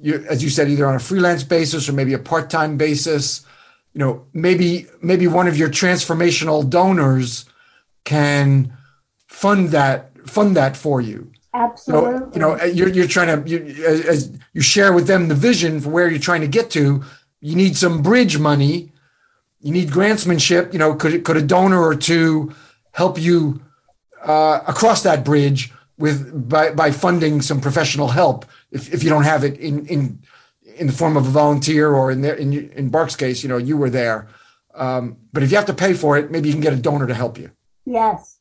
[0.00, 3.44] you, as you said, either on a freelance basis or maybe a part-time basis,
[3.92, 7.44] you know, maybe maybe one of your transformational donors
[8.04, 8.72] can
[9.28, 11.30] fund that fund that for you.
[11.52, 12.34] Absolutely.
[12.34, 15.34] You know, you know you're, you're trying to, you, as you share with them the
[15.34, 17.02] vision for where you're trying to get to,
[17.40, 18.92] you need some bridge money.
[19.60, 20.72] You need grantsmanship.
[20.72, 22.54] You know, could, could a donor or two
[22.92, 23.60] help you
[24.22, 29.24] uh, across that bridge with by, by funding some professional help if, if you don't
[29.24, 30.18] have it in, in
[30.76, 33.58] in the form of a volunteer or in there in in Bark's case, you know,
[33.58, 34.28] you were there.
[34.74, 37.06] Um, but if you have to pay for it, maybe you can get a donor
[37.06, 37.50] to help you.
[37.84, 38.38] Yes.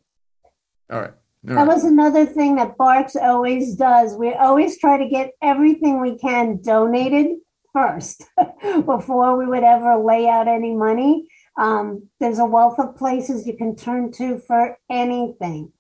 [0.89, 1.11] All right.
[1.11, 1.67] All That right.
[1.67, 4.15] was another thing that BARCS always does.
[4.15, 7.37] We always try to get everything we can donated
[7.73, 8.23] first
[8.85, 11.27] before we would ever lay out any money.
[11.57, 15.73] Um, there's a wealth of places you can turn to for anything.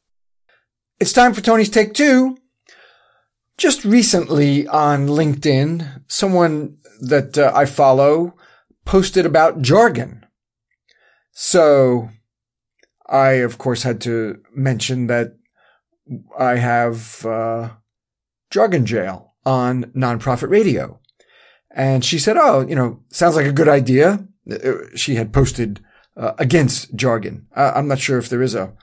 [0.99, 2.37] It's time for Tony's Take Two.
[3.57, 8.35] Just recently on LinkedIn, someone that uh, I follow
[8.85, 10.25] posted about jargon.
[11.31, 12.09] So
[13.07, 15.37] I, of course, had to mention that
[16.37, 17.69] I have uh,
[18.51, 20.99] Jargon Jail on nonprofit radio.
[21.71, 24.25] And she said, Oh, you know, sounds like a good idea.
[24.49, 25.79] Uh, She had posted
[26.17, 27.47] uh, against jargon.
[27.55, 28.73] I'm not sure if there is a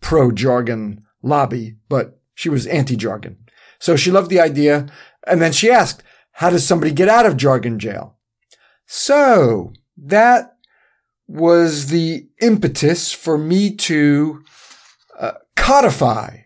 [0.00, 3.38] pro jargon lobby, but she was anti jargon.
[3.78, 4.86] So she loved the idea.
[5.26, 8.16] And then she asked, How does somebody get out of jargon jail?
[8.86, 10.56] So that
[11.26, 14.44] was the impetus for me to
[15.18, 16.38] uh, codify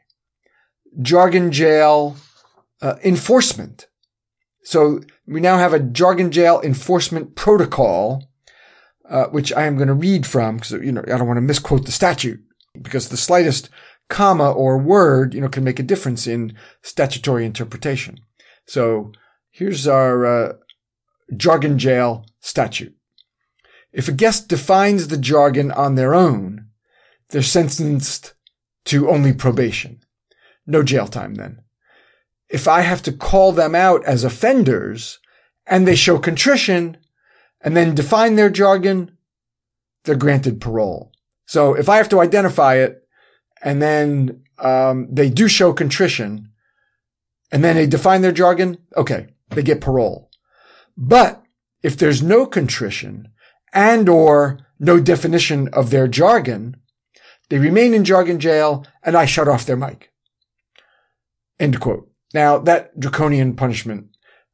[1.03, 2.17] jargon jail
[2.81, 3.87] uh, enforcement.
[4.63, 8.31] So we now have a jargon jail enforcement protocol,
[9.09, 11.43] uh, which I am going to read from because you know I don't want to
[11.43, 12.41] misquote the statute
[12.81, 13.71] because the slightest
[14.09, 18.19] comma or word you know can make a difference in statutory interpretation.
[18.67, 19.13] So
[19.51, 20.53] here's our uh,
[21.37, 22.95] jargon jail statute.
[23.93, 26.67] If a guest defines the jargon on their own,
[27.31, 28.35] they're sentenced
[28.87, 30.01] to only probation.
[30.67, 31.63] No jail time then.
[32.51, 35.21] If I have to call them out as offenders
[35.67, 36.97] and they show contrition
[37.61, 39.17] and then define their jargon,
[40.05, 41.13] they're granted parole.
[41.47, 43.07] So if I have to identify it
[43.63, 46.51] and then um, they do show contrition
[47.53, 50.31] and then they define their jargon, okay, they get parole.
[50.97, 51.43] But
[51.83, 53.29] if there's no contrition
[53.73, 56.77] and or no definition of their jargon,
[57.49, 60.13] they remain in jargon jail and I shut off their mic.
[61.59, 62.10] End quote.
[62.35, 64.09] Now that draconian punishment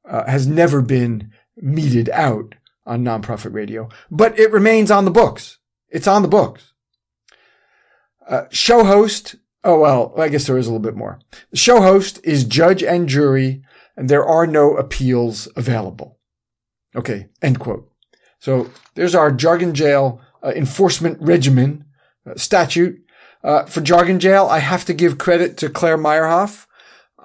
[0.09, 5.59] uh, has never been meted out on nonprofit radio, but it remains on the books.
[5.89, 6.73] It's on the books.
[8.29, 9.37] Uh, show host.
[9.65, 11.19] Oh, well, I guess there is a little bit more.
[11.51, 13.63] The show host is judge and jury
[13.97, 16.19] and there are no appeals available.
[16.95, 17.29] Okay.
[17.43, 17.91] End quote.
[18.39, 21.85] So there's our jargon jail uh, enforcement regimen
[22.29, 23.03] uh, statute.
[23.43, 26.67] Uh, for jargon jail, I have to give credit to Claire Meyerhoff,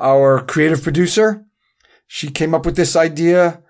[0.02, 1.46] our creative producer.
[2.08, 3.62] She came up with this idea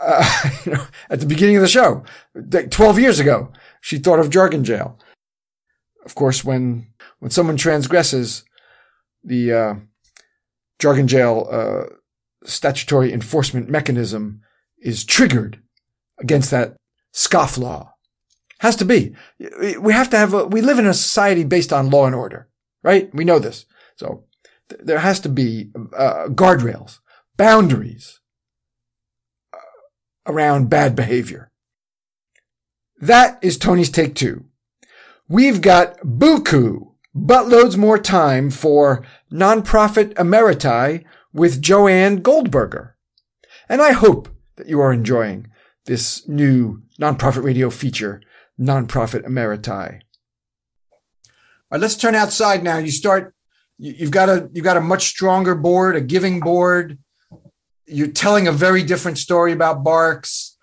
[0.00, 2.04] uh, you know, at the beginning of the show,
[2.34, 3.52] like 12 years ago.
[3.80, 4.98] She thought of jargon jail.
[6.04, 6.86] Of course, when
[7.18, 8.44] when someone transgresses
[9.22, 9.74] the uh,
[10.78, 11.94] jargon jail uh,
[12.44, 14.40] statutory enforcement mechanism
[14.78, 15.60] is triggered
[16.18, 16.76] against that
[17.12, 17.90] scofflaw.
[18.60, 19.14] Has to be.
[19.80, 22.48] We have to have a, we live in a society based on law and order,
[22.82, 23.12] right?
[23.14, 23.66] We know this.
[23.96, 24.24] So
[24.80, 26.98] there has to be uh, guardrails,
[27.36, 28.20] boundaries
[29.52, 29.58] uh,
[30.26, 31.50] around bad behavior.
[33.00, 34.46] That is Tony's take two.
[35.28, 42.96] We've got buku, buttloads more time for nonprofit emeriti with Joanne Goldberger.
[43.68, 45.48] And I hope that you are enjoying
[45.84, 48.20] this new nonprofit radio feature,
[48.58, 50.00] Nonprofit Emeriti.
[51.70, 52.78] All right, let's turn outside now.
[52.78, 53.34] You start.
[53.78, 56.98] You- You've got a you've got a much stronger board, a giving board.
[57.86, 60.56] You're telling a very different story about BARCS.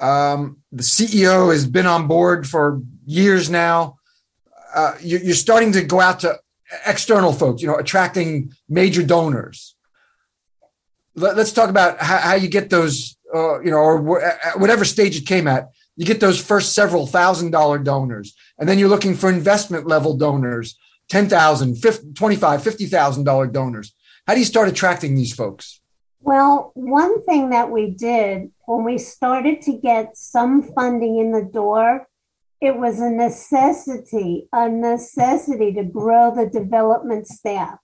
[0.00, 3.96] Um, the CEO has been on board for years now.
[4.74, 6.38] Uh, you- you're starting to go out to
[6.86, 7.62] external folks.
[7.62, 9.74] You know, attracting major donors.
[11.14, 13.16] Let, us talk about how, you get those.
[13.34, 17.06] Uh, you know, or at whatever stage it came at, you get those first several
[17.06, 23.24] thousand dollar donors and then you're looking for investment level donors 10,000 50, 25 50,000
[23.24, 23.94] dollar donors
[24.26, 25.80] how do you start attracting these folks
[26.20, 31.48] Well, one thing that we did when we started to get some funding in the
[31.50, 32.06] door,
[32.60, 37.78] it was a necessity, a necessity to grow the development staff.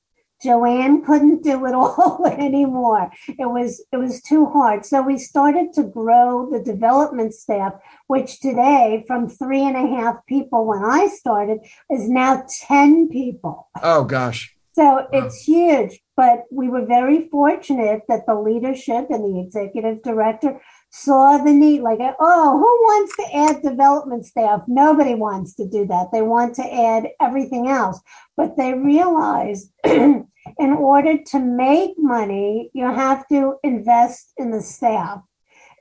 [0.44, 3.11] Joanne couldn't do it all anymore.
[3.28, 4.85] It was it was too hard.
[4.85, 7.72] So we started to grow the development staff,
[8.07, 11.59] which today, from three and a half people when I started,
[11.90, 13.68] is now 10 people.
[13.83, 19.40] oh gosh So it's huge, but we were very fortunate that the leadership and the
[19.44, 20.61] executive director
[20.94, 24.62] saw the need like, oh, who wants to add development staff?
[24.68, 26.12] Nobody wants to do that.
[26.12, 28.00] They want to add everything else.
[28.37, 30.28] But they realized in
[30.59, 35.20] order to make money, you have to invest in the staff.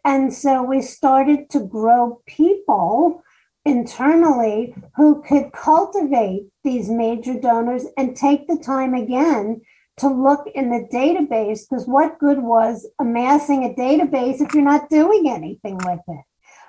[0.04, 3.21] And so we started to grow people
[3.65, 9.62] internally who could cultivate these major donors and take the time again
[9.97, 14.89] to look in the database because what good was amassing a database if you're not
[14.89, 16.25] doing anything with it?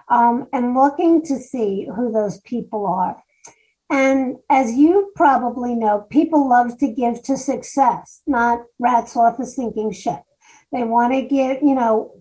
[0.09, 3.23] Um, and looking to see who those people are.
[3.91, 9.47] And as you probably know people love to give to success not rats off a
[9.47, 10.21] sinking ship.
[10.73, 12.13] They want to give you know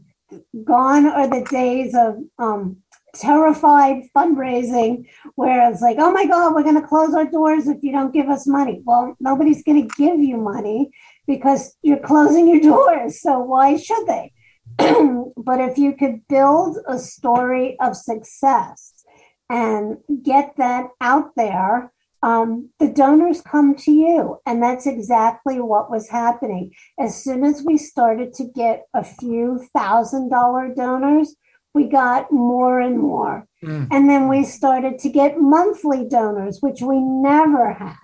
[0.64, 2.83] gone are the days of um,
[3.14, 7.78] terrified fundraising where it's like, oh my God, we're going to close our doors if
[7.82, 8.82] you don't give us money.
[8.84, 10.92] Well, nobody's going to give you money
[11.28, 13.22] because you're closing your doors.
[13.22, 14.34] So why should they?
[14.78, 19.04] but if you could build a story of success
[19.50, 21.92] and get that out there,
[22.24, 24.38] um, the donors come to you.
[24.46, 26.72] And that's exactly what was happening.
[26.98, 31.36] As soon as we started to get a few thousand dollar donors,
[31.74, 33.48] we got more and more.
[33.64, 33.88] Mm.
[33.92, 37.98] And then we started to get monthly donors, which we never had.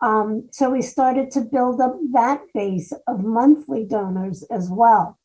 [0.00, 5.18] Um, so we started to build up that base of monthly donors as well.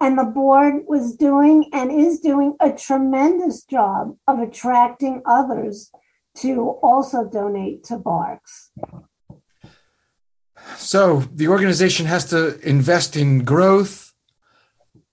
[0.00, 5.90] And the board was doing and is doing a tremendous job of attracting others
[6.38, 8.70] to also donate to BARCS.
[10.76, 14.12] So the organization has to invest in growth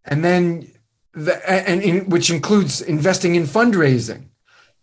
[0.05, 0.71] and then
[1.13, 4.23] the, and in, which includes investing in fundraising.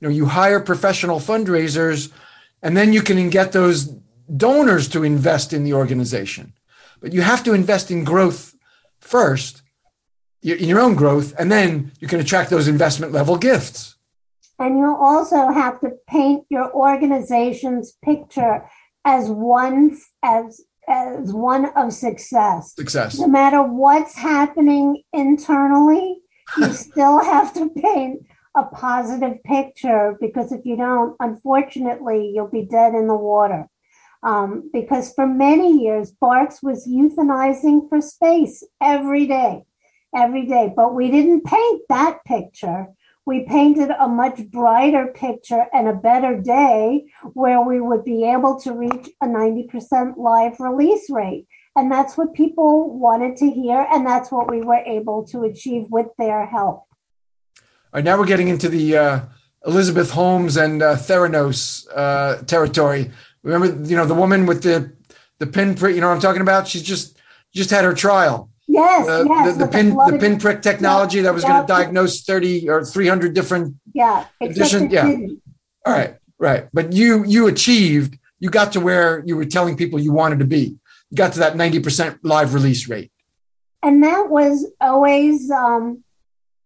[0.00, 2.12] You know, you hire professional fundraisers,
[2.62, 3.86] and then you can get those
[4.36, 6.52] donors to invest in the organization.
[7.00, 8.54] But you have to invest in growth
[9.00, 9.62] first,
[10.42, 13.96] in your own growth, and then you can attract those investment level gifts.
[14.58, 18.68] And you also have to paint your organization's picture
[19.04, 22.74] as one as as one of success.
[22.74, 23.18] Success.
[23.18, 26.18] No matter what's happening internally,
[26.56, 28.22] you still have to paint
[28.56, 33.68] a positive picture because if you don't, unfortunately, you'll be dead in the water.
[34.22, 39.64] Um, because for many years, BARCS was euthanizing for space every day,
[40.14, 40.72] every day.
[40.74, 42.88] But we didn't paint that picture.
[43.28, 48.58] We painted a much brighter picture and a better day where we would be able
[48.60, 51.46] to reach a 90% live release rate.
[51.76, 53.86] And that's what people wanted to hear.
[53.92, 56.86] And that's what we were able to achieve with their help.
[56.86, 59.20] All right, now we're getting into the uh,
[59.66, 63.10] Elizabeth Holmes and uh, Theranos uh, territory.
[63.42, 64.90] Remember, you know, the woman with the
[65.38, 65.94] the pinprick.
[65.94, 66.66] You know what I'm talking about?
[66.66, 67.18] She's just
[67.54, 68.48] just had her trial.
[68.68, 69.56] Yes, yes.
[69.56, 71.48] The, the pin the, the pinprick technology yeah, that was yeah.
[71.48, 74.92] going to diagnose 30 or 300 different yeah conditions.
[74.92, 75.16] Yeah.
[75.86, 76.68] All right, right.
[76.72, 78.18] But you you achieved.
[78.40, 80.78] You got to where you were telling people you wanted to be
[81.10, 83.10] You got to that 90% live release rate.
[83.82, 86.04] And that was always um,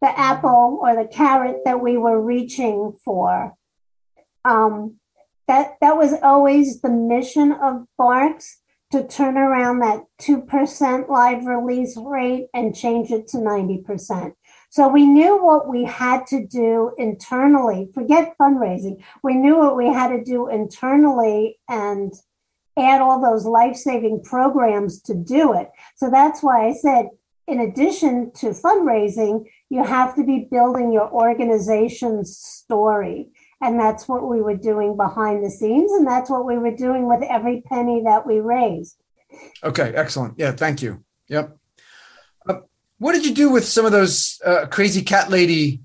[0.02, 3.54] the apple or the carrot that we were reaching for.
[4.44, 4.96] Um,
[5.48, 8.61] that, that was always the mission of BARCS
[8.92, 14.34] to turn around that 2% live release rate and change it to 90%.
[14.70, 17.90] So we knew what we had to do internally.
[17.94, 19.02] Forget fundraising.
[19.22, 22.12] We knew what we had to do internally and
[22.78, 25.70] add all those life saving programs to do it.
[25.96, 27.08] So that's why I said,
[27.46, 33.30] in addition to fundraising, you have to be building your organization's story.
[33.62, 35.92] And that's what we were doing behind the scenes.
[35.92, 38.96] And that's what we were doing with every penny that we raised.
[39.62, 40.34] Okay, excellent.
[40.36, 41.04] Yeah, thank you.
[41.28, 41.56] Yep.
[42.46, 42.54] Uh,
[42.98, 45.80] what did you do with some of those uh, crazy cat lady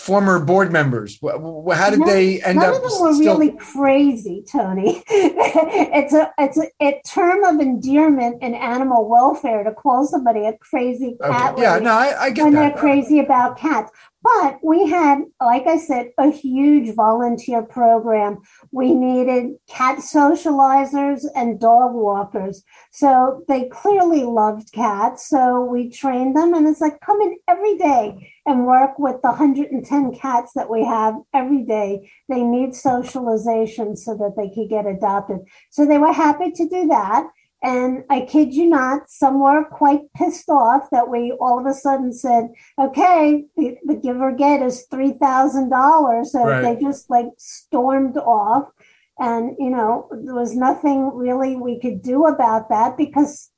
[0.00, 1.18] former board members?
[1.22, 2.72] How did they end none up?
[2.72, 3.38] None of them were still...
[3.38, 5.02] really crazy, Tony.
[5.08, 10.56] it's a it's a, a, term of endearment in animal welfare to call somebody a
[10.56, 11.52] crazy cat.
[11.52, 11.62] Okay.
[11.62, 12.72] Yeah, no, I, I get when that.
[12.72, 13.92] they're crazy about cats.
[14.22, 18.38] But we had, like I said, a huge volunteer program.
[18.70, 22.62] We needed cat socializers and dog walkers.
[22.92, 25.28] So they clearly loved cats.
[25.28, 29.28] So we trained them, and it's like, come in every day and work with the
[29.28, 32.10] 110 cats that we have every day.
[32.28, 35.38] They need socialization so that they could get adopted.
[35.70, 37.26] So they were happy to do that.
[37.62, 41.74] And I kid you not, some were quite pissed off that we all of a
[41.74, 42.48] sudden said,
[42.78, 46.26] okay, the, the give or get is $3,000.
[46.26, 46.62] So right.
[46.62, 48.70] they just like stormed off.
[49.18, 53.50] And, you know, there was nothing really we could do about that because,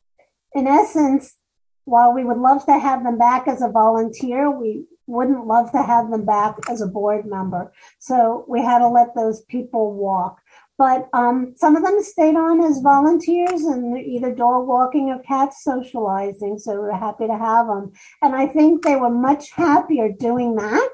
[0.52, 1.36] in essence,
[1.84, 5.82] while we would love to have them back as a volunteer, we wouldn't love to
[5.82, 7.72] have them back as a board member.
[8.00, 10.41] So we had to let those people walk.
[10.78, 15.52] But um, some of them stayed on as volunteers and either dog walking or cat
[15.54, 16.58] socializing.
[16.58, 17.92] So we're happy to have them.
[18.22, 20.88] And I think they were much happier doing that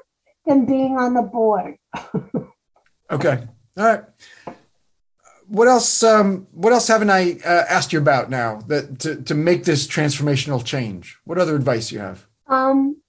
[0.45, 1.77] than being on the board.
[3.11, 3.47] okay.
[3.77, 4.03] All right.
[5.47, 6.03] What else?
[6.03, 9.87] Um, what else haven't I uh, asked you about now that to, to make this
[9.87, 11.17] transformational change?
[11.23, 12.27] What other advice you have?
[12.47, 13.01] Um,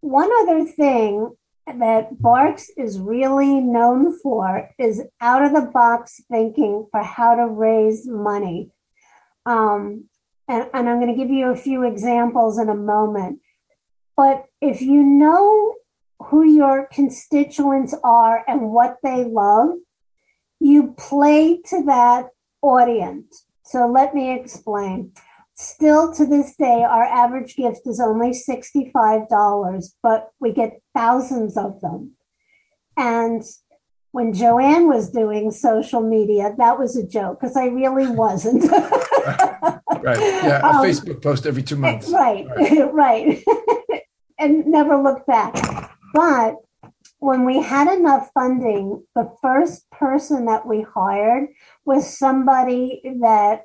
[0.00, 1.30] one other thing
[1.66, 7.46] that BARCS is really known for is out of the box thinking for how to
[7.46, 8.70] raise money.
[9.46, 10.04] Um,
[10.48, 13.40] and, and I'm going to give you a few examples in a moment.
[14.16, 15.74] But if you know
[16.20, 19.70] who your constituents are and what they love,
[20.60, 22.28] you play to that
[22.62, 23.44] audience.
[23.64, 25.12] So let me explain.
[25.56, 31.80] Still to this day, our average gift is only $65, but we get thousands of
[31.80, 32.12] them.
[32.96, 33.42] And
[34.10, 38.70] when Joanne was doing social media, that was a joke because I really wasn't.
[38.72, 40.18] right.
[40.18, 40.60] Yeah.
[40.60, 42.08] A um, Facebook post every two months.
[42.10, 42.46] Right.
[42.46, 42.92] Right.
[42.92, 43.44] right.
[44.38, 45.54] and never looked back.
[46.12, 46.56] But
[47.18, 51.48] when we had enough funding, the first person that we hired
[51.84, 53.62] was somebody that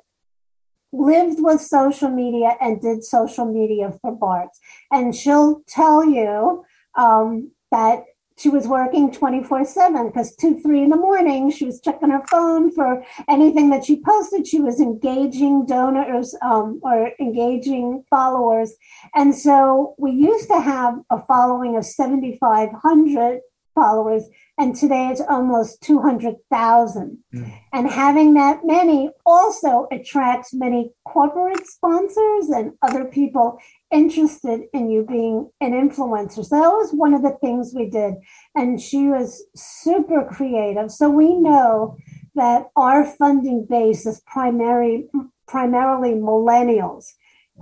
[0.92, 4.58] lived with social media and did social media for BARCS.
[4.90, 6.64] And she'll tell you
[6.96, 8.04] um, that
[8.40, 12.24] she was working 24 7 because 2 3 in the morning she was checking her
[12.26, 18.72] phone for anything that she posted she was engaging donors um, or engaging followers
[19.14, 23.40] and so we used to have a following of 7500
[23.74, 24.24] followers,
[24.58, 27.18] and today it's almost 200,000.
[27.34, 27.58] Mm.
[27.72, 33.58] And having that many also attracts many corporate sponsors and other people
[33.90, 36.44] interested in you being an influencer.
[36.44, 38.14] So that was one of the things we did.
[38.54, 40.90] And she was super creative.
[40.90, 41.96] So we know
[42.34, 45.08] that our funding base is primary,
[45.48, 47.06] primarily millennials.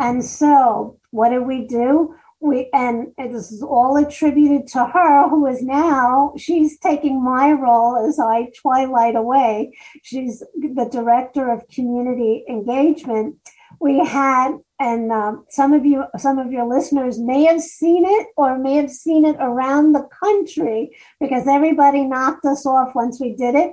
[0.00, 2.14] And so what did we do?
[2.40, 7.96] We and this is all attributed to her who is now she's taking my role
[7.96, 9.76] as i twilight away.
[10.02, 13.36] She's the director of community engagement.
[13.80, 18.28] We had and um, some of you some of your listeners may have seen it
[18.36, 23.34] or may have seen it around the country because everybody knocked us off once we
[23.34, 23.72] did it.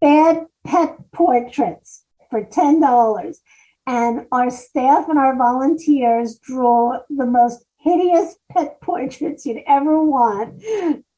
[0.00, 3.36] Bad pet portraits for $10
[3.86, 10.62] and our staff and our volunteers draw the most hideous pet portraits you'd ever want.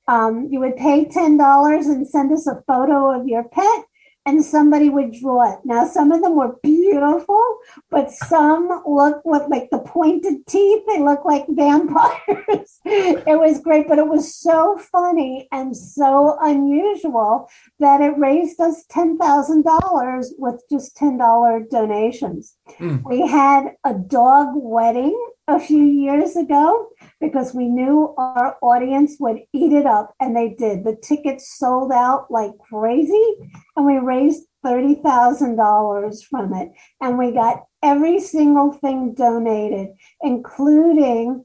[0.09, 3.85] Um, you would pay $10 and send us a photo of your pet,
[4.25, 5.61] and somebody would draw it.
[5.65, 7.43] Now, some of them were beautiful,
[7.91, 10.83] but some look with like the pointed teeth.
[10.89, 12.81] They look like vampires.
[12.85, 17.49] it was great, but it was so funny and so unusual
[17.79, 22.56] that it raised us $10,000 with just $10 donations.
[22.79, 23.03] Mm.
[23.05, 26.89] We had a dog wedding a few years ago
[27.21, 30.85] because we knew our audience would eat it up, and they did.
[30.85, 33.37] The tickets sold out like crazy,
[33.77, 36.73] and we raised $30,000 from it.
[37.01, 39.89] And we got every single thing donated,
[40.23, 41.45] including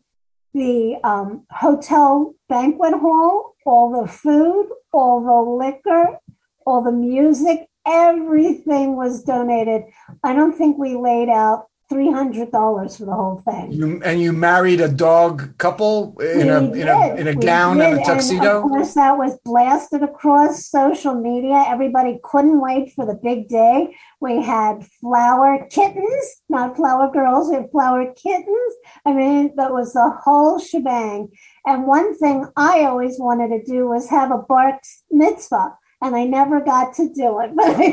[0.54, 6.18] the um, hotel banquet hall, all the food, all the liquor,
[6.66, 9.84] all the music, everything was donated.
[10.24, 13.70] I don't think we laid out three hundred dollars for the whole thing.
[13.74, 17.92] You, and you married a dog couple in a in a in a gown did.
[17.92, 18.38] and a tuxedo.
[18.38, 21.66] And of course, that was blasted across social media.
[21.68, 23.94] Everybody couldn't wait for the big day.
[24.22, 27.50] We had flower kittens, not flower girls.
[27.50, 28.74] We had flower kittens.
[29.06, 31.30] I mean, that was the whole shebang.
[31.66, 36.26] And one thing I always wanted to do was have a Barks mitzvah and I
[36.26, 37.90] never got to do it, but I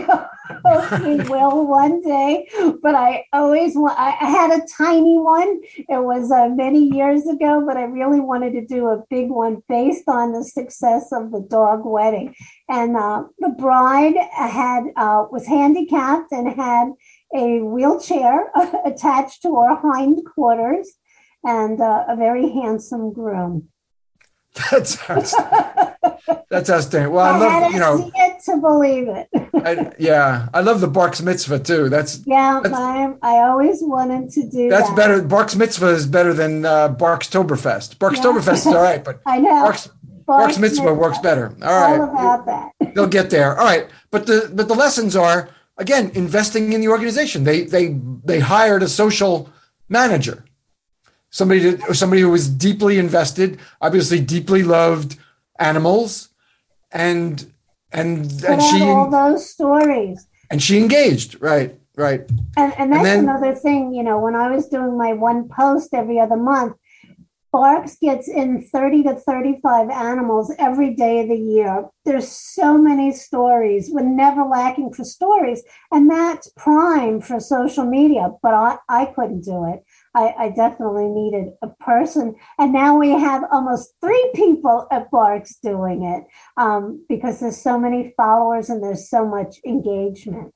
[0.64, 2.48] hope we will one day.
[2.82, 5.60] But I always want, I had a tiny one.
[5.76, 9.62] It was uh, many years ago, but I really wanted to do a big one
[9.68, 12.34] based on the success of the dog wedding.
[12.68, 16.88] And uh, the bride had, uh, was handicapped and had
[17.34, 18.50] a wheelchair
[18.84, 20.90] attached to her hindquarters
[21.44, 23.68] and uh, a very handsome groom.
[24.70, 24.96] That's
[26.50, 27.12] that's outstanding.
[27.12, 28.10] Well, I, I love you know
[28.44, 29.28] to believe it.
[29.54, 31.88] I, yeah, I love the Barks Mitzvah too.
[31.88, 32.60] That's yeah.
[32.62, 34.68] That's, I I always wanted to do.
[34.68, 34.96] That's that.
[34.96, 35.22] better.
[35.22, 37.98] Barks Mitzvah is better than uh, Barks Toberfest.
[37.98, 38.24] Barks yeah.
[38.24, 39.88] Toberfest is all right, but I know Barks
[40.28, 41.56] Barks mitzvah works better.
[41.62, 41.98] All right.
[41.98, 42.72] All about that.
[42.94, 43.58] They'll get there.
[43.58, 43.88] All right.
[44.10, 45.48] But the but the lessons are
[45.78, 47.44] again investing in the organization.
[47.44, 49.50] They they they hired a social
[49.88, 50.44] manager,
[51.30, 55.16] somebody to, somebody who was deeply invested, obviously deeply loved
[55.58, 56.28] animals,
[56.90, 57.52] and
[57.92, 60.26] and and she all those stories.
[60.50, 61.40] and she engaged.
[61.40, 61.74] Right.
[61.96, 62.20] Right.
[62.56, 65.92] And, and that's then- another thing, you know, when I was doing my one post
[65.92, 66.76] every other month,
[67.52, 71.88] BARCS gets in 30 to 35 animals every day of the year.
[72.04, 73.88] There's so many stories.
[73.90, 75.64] We're never lacking for stories.
[75.90, 79.82] And that's prime for social media, but I, I couldn't do it.
[80.14, 82.34] I, I definitely needed a person.
[82.58, 86.24] And now we have almost three people at BARCS doing it
[86.56, 90.54] um, because there's so many followers and there's so much engagement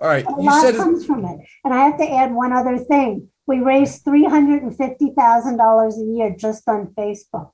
[0.00, 0.26] All right.
[0.26, 1.38] a You lot comes from it.
[1.64, 3.28] And I have to add one other thing.
[3.46, 7.50] We raise three hundred and fifty thousand dollars a year just on Facebook,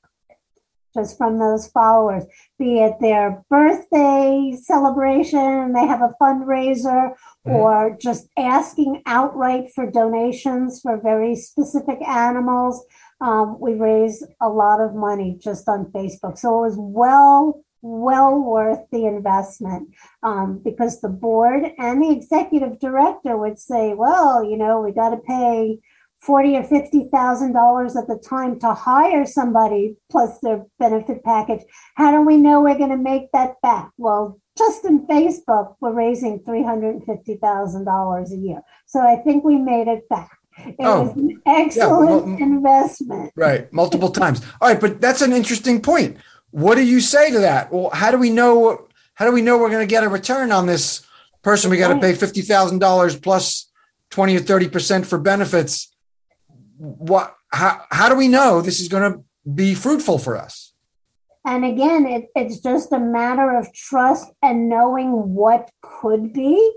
[0.95, 2.25] just from those followers.
[2.59, 7.15] Be it their birthday celebration, they have a fundraiser,
[7.47, 7.55] Mhm.
[7.55, 12.85] or just asking outright for donations for very specific animals.
[13.21, 18.39] Um, we raise a lot of money just on Facebook, so it was well well
[18.39, 19.89] worth the investment
[20.23, 25.11] um, because the board and the executive director would say, well, you know, we got
[25.11, 25.79] to pay
[26.21, 31.63] forty or fifty thousand dollars at the time to hire somebody plus their benefit package.
[31.95, 33.91] How do we know we're going to make that back?
[33.97, 39.01] Well, just in Facebook, we're raising three hundred and fifty thousand dollars a year, so
[39.01, 40.31] I think we made it back.
[40.59, 43.33] It Oh, was an excellent well, investment.
[43.35, 44.43] Right, multiple times.
[44.61, 46.19] All right, but that's an interesting point.
[46.51, 47.73] What do you say to that?
[47.73, 48.89] Well, how do we know?
[49.15, 51.07] How do we know we're going to get a return on this
[51.43, 51.71] person?
[51.71, 53.71] We got to pay fifty thousand dollars plus
[54.11, 55.90] twenty or thirty percent for benefits.
[56.81, 57.37] What?
[57.53, 57.85] How?
[57.91, 59.21] How do we know this is going to
[59.55, 60.73] be fruitful for us?
[61.45, 66.73] And again, it, it's just a matter of trust and knowing what could be.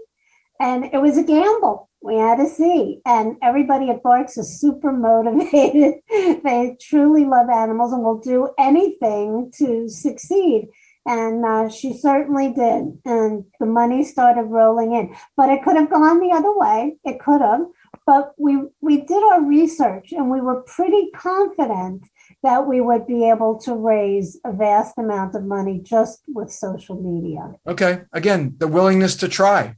[0.60, 1.90] And it was a gamble.
[2.02, 3.00] We had to see.
[3.06, 5.96] And everybody at BARCS is super motivated.
[6.10, 10.68] they truly love animals and will do anything to succeed.
[11.06, 13.00] And uh, she certainly did.
[13.06, 15.16] And the money started rolling in.
[15.38, 16.98] But it could have gone the other way.
[17.06, 17.62] It could have.
[18.06, 22.04] But we, we did our research and we were pretty confident
[22.42, 27.02] that we would be able to raise a vast amount of money just with social
[27.02, 27.56] media.
[27.66, 29.76] Okay, again, the willingness to try.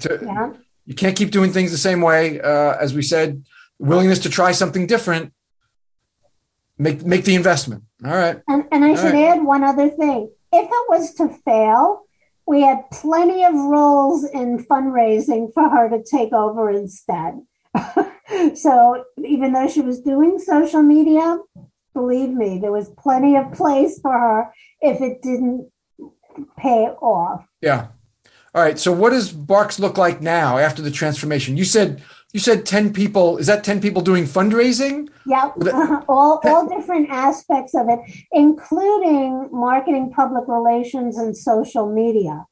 [0.00, 0.52] To, Yeah.
[0.84, 2.40] You can't keep doing things the same way.
[2.40, 3.44] Uh, as we said,
[3.78, 5.32] willingness to try something different.
[6.76, 7.84] Make make the investment.
[8.04, 8.40] All right.
[8.48, 9.36] And, and I All should right.
[9.36, 10.30] add one other thing.
[10.52, 12.02] If it was to fail,
[12.46, 17.40] we had plenty of roles in fundraising for her to take over instead.
[18.54, 21.38] so even though she was doing social media,
[21.94, 25.70] believe me, there was plenty of place for her if it didn't
[26.58, 27.44] pay off.
[27.60, 27.88] Yeah.
[28.54, 28.78] All right.
[28.78, 31.56] So what does BARCS look like now after the transformation?
[31.56, 32.02] You said
[32.32, 33.36] you said 10 people.
[33.36, 35.08] Is that 10 people doing fundraising?
[35.26, 38.00] Yep, Well, that- all all different aspects of it,
[38.32, 42.46] including marketing, public relations, and social media.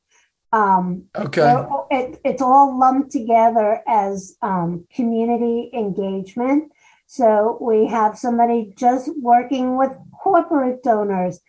[0.53, 1.55] Um, Okay.
[1.91, 6.73] it, it's all lumped together as um, community engagement.
[7.07, 11.41] So we have somebody just working with corporate donors,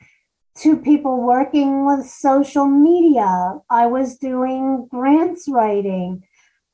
[0.55, 3.59] two people working with social media.
[3.69, 6.23] I was doing grants writing.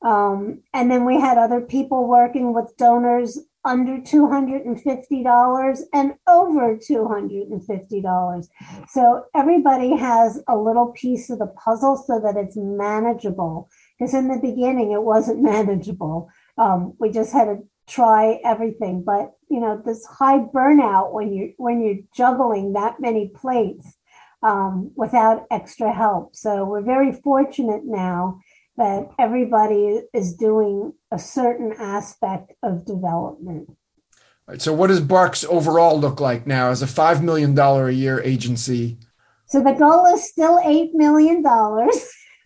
[0.02, 8.48] Um, and then we had other people working with donors under $250 and over $250.
[8.88, 13.68] So everybody has a little piece of the puzzle so that it's manageable.
[13.98, 16.30] Because in the beginning, it wasn't manageable.
[16.56, 19.02] Um, we just had to try everything.
[19.04, 23.96] But you know, this high burnout when you when you're juggling that many plates
[24.42, 26.36] um, without extra help.
[26.36, 28.40] So we're very fortunate now
[28.78, 33.68] that everybody is doing a certain aspect of development.
[33.68, 37.90] All right, so what does BARCS overall look like now as a $5 million a
[37.90, 38.98] year agency?
[39.46, 41.44] So the goal is still $8 million.
[41.46, 41.90] All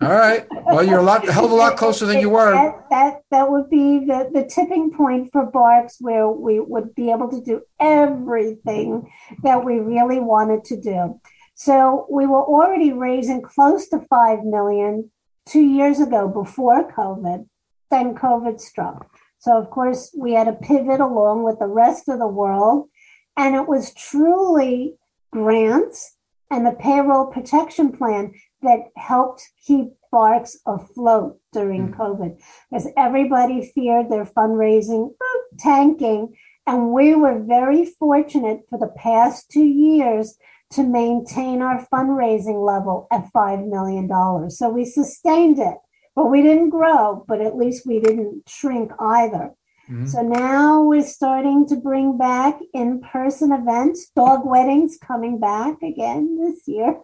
[0.00, 0.44] right.
[0.64, 2.52] Well, you're a lot, hell of a lot closer than you were.
[2.52, 7.10] That, that, that would be the, the tipping point for BARCS where we would be
[7.10, 9.08] able to do everything
[9.42, 11.20] that we really wanted to do.
[11.54, 15.10] So we were already raising close to 5 million
[15.46, 17.46] two years ago before COVID.
[17.90, 19.10] Then COVID struck.
[19.38, 22.88] So, of course, we had to pivot along with the rest of the world.
[23.36, 24.94] And it was truly
[25.32, 26.16] grants
[26.50, 31.96] and the payroll protection plan that helped keep BARCS afloat during Mm.
[31.96, 32.40] COVID
[32.70, 35.14] because everybody feared their fundraising
[35.58, 36.34] tanking.
[36.66, 40.38] And we were very fortunate for the past two years
[40.72, 44.50] to maintain our fundraising level at $5 million.
[44.50, 45.76] So we sustained it,
[46.16, 49.52] but we didn't grow, but at least we didn't shrink either.
[49.90, 50.06] Mm-hmm.
[50.06, 56.38] So now we're starting to bring back in person events, dog weddings coming back again
[56.40, 56.98] this year.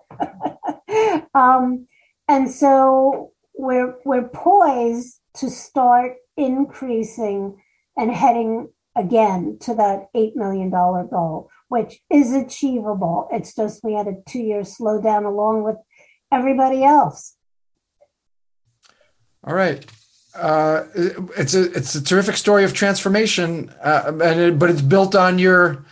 [1.35, 1.87] um,
[2.29, 7.61] and so we're, we're poised to start increasing
[7.97, 13.29] and heading again to that $8 million goal which is achievable.
[13.33, 15.77] It's just we had a two year slowdown along with
[16.33, 17.37] everybody else.
[19.45, 19.87] All right.
[20.35, 20.85] Uh,
[21.37, 25.39] it's a it's a terrific story of transformation, uh, and it, but it's built on
[25.39, 25.85] your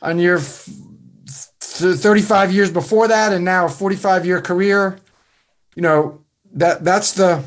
[0.00, 4.98] on your 35 years before that, and now a 45 year career.
[5.74, 7.42] You know that that's the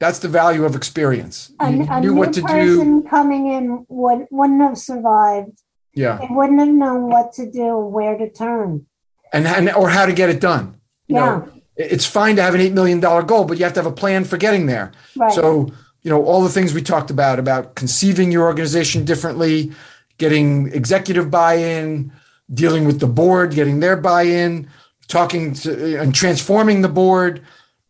[0.00, 1.52] that's the value of experience.
[1.60, 3.02] You a, a knew what to do.
[3.08, 5.62] Coming in would wouldn't have survived
[5.94, 6.18] yeah.
[6.18, 8.86] They wouldn't have known what to do, where to turn.
[9.32, 10.80] And, and or how to get it done.
[11.08, 11.24] You yeah.
[11.24, 13.94] Know, it's fine to have an $8 million goal, but you have to have a
[13.94, 14.92] plan for getting there.
[15.16, 15.32] Right.
[15.32, 15.72] So,
[16.02, 19.72] you know, all the things we talked about, about conceiving your organization differently,
[20.18, 22.12] getting executive buy-in,
[22.52, 24.68] dealing with the board, getting their buy-in,
[25.08, 27.42] talking to and transforming the board,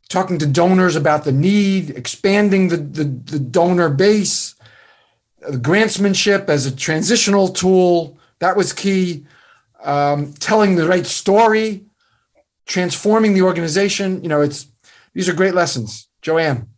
[0.08, 4.53] talking to donors about the need, expanding the, the, the donor base,
[5.52, 9.26] grantsmanship as a transitional tool that was key.
[9.82, 11.84] Um, telling the right story
[12.64, 14.66] transforming the organization you know it's
[15.12, 16.08] these are great lessons.
[16.22, 16.68] Joanne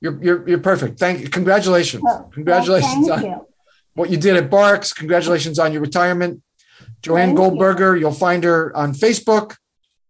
[0.00, 0.98] you're you're, you're perfect.
[0.98, 1.28] Thank you.
[1.30, 2.02] Congratulations.
[2.02, 3.46] Well, congratulations well, on you.
[3.94, 4.94] what you did at BARCS.
[4.94, 6.42] Congratulations on your retirement.
[7.02, 8.02] Joanne thank goldberger you.
[8.02, 9.56] you'll find her on facebook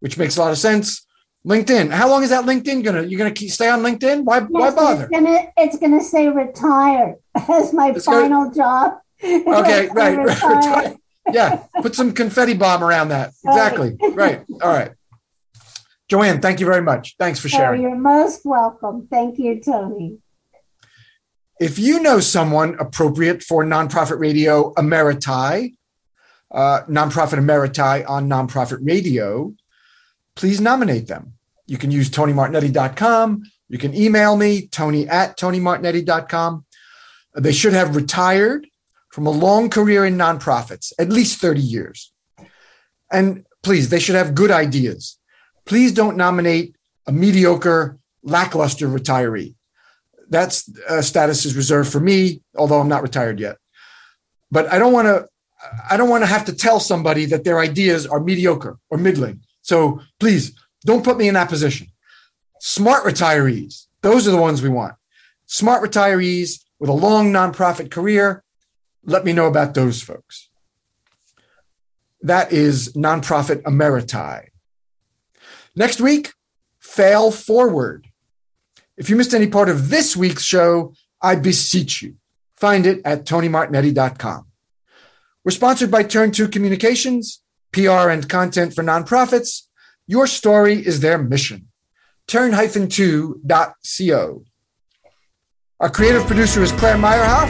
[0.01, 1.07] which makes a lot of sense
[1.47, 1.91] LinkedIn.
[1.91, 3.03] How long is that LinkedIn gonna?
[3.03, 4.25] You're gonna keep, stay on LinkedIn?
[4.25, 4.39] Why?
[4.39, 5.03] Yes, why bother?
[5.03, 7.17] It's gonna, it's gonna say retired
[7.49, 8.99] as my it's final gonna, job.
[9.25, 10.97] Okay, right.
[11.33, 13.33] Yeah, put some confetti bomb around that.
[13.45, 13.97] Exactly.
[14.13, 14.45] right.
[14.63, 14.93] All right.
[16.09, 17.17] Joanne, thank you very much.
[17.19, 17.81] Thanks for sharing.
[17.81, 19.09] Oh, you're most welcome.
[19.11, 20.19] Thank you, Tony.
[21.59, 25.75] If you know someone appropriate for nonprofit radio emeriti,
[26.51, 29.55] uh, nonprofit emeriti on nonprofit radio,
[30.37, 31.35] please nominate them.
[31.67, 33.45] You can use tonymartignetti.com.
[33.69, 36.65] You can email me, tony at tonymartignetti.com.
[37.35, 38.67] They should have retired
[39.11, 42.13] from a long career in nonprofits, at least 30 years.
[43.11, 45.19] And please, they should have good ideas.
[45.65, 46.75] Please don't nominate
[47.07, 49.55] a mediocre, lackluster retiree.
[50.31, 53.59] That uh, status is reserved for me, although I'm not retired yet.
[54.51, 55.27] But I don't want to.
[55.89, 59.43] I don't want to have to tell somebody that their ideas are mediocre or middling.
[59.63, 60.53] So please
[60.85, 61.89] don't put me in that position.
[62.61, 64.95] Smart retirees, those are the ones we want.
[65.47, 68.45] Smart retirees with a long nonprofit career.
[69.05, 70.49] Let me know about those folks.
[72.21, 74.49] That is nonprofit emeriti.
[75.75, 76.33] Next week,
[76.79, 78.07] fail forward.
[78.97, 82.17] If you missed any part of this week's show, I beseech you,
[82.57, 84.47] find it at tonymartignetti.com.
[85.45, 87.42] We're sponsored by Turn Two Communications
[87.73, 89.63] PR and content for nonprofits.
[90.07, 91.69] Your story is their mission.
[92.29, 93.45] Turn-2.co.
[95.81, 97.49] Our creative producer is Claire Meyerhoff.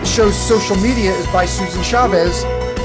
[0.00, 2.44] The show's social media is by Susan Chavez.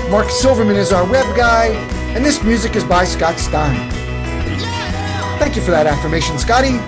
[0.09, 1.67] Mark Silverman is our web guy.
[2.15, 3.89] And this music is by Scott Stein.
[5.39, 6.79] Thank you for that affirmation, Scotty.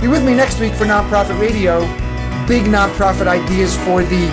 [0.00, 1.80] Be with me next week for Nonprofit Radio.
[2.46, 4.28] Big nonprofit ideas for the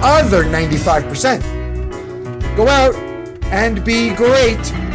[0.00, 1.42] other 95%.
[2.56, 3.07] Go out
[3.50, 4.87] and be great.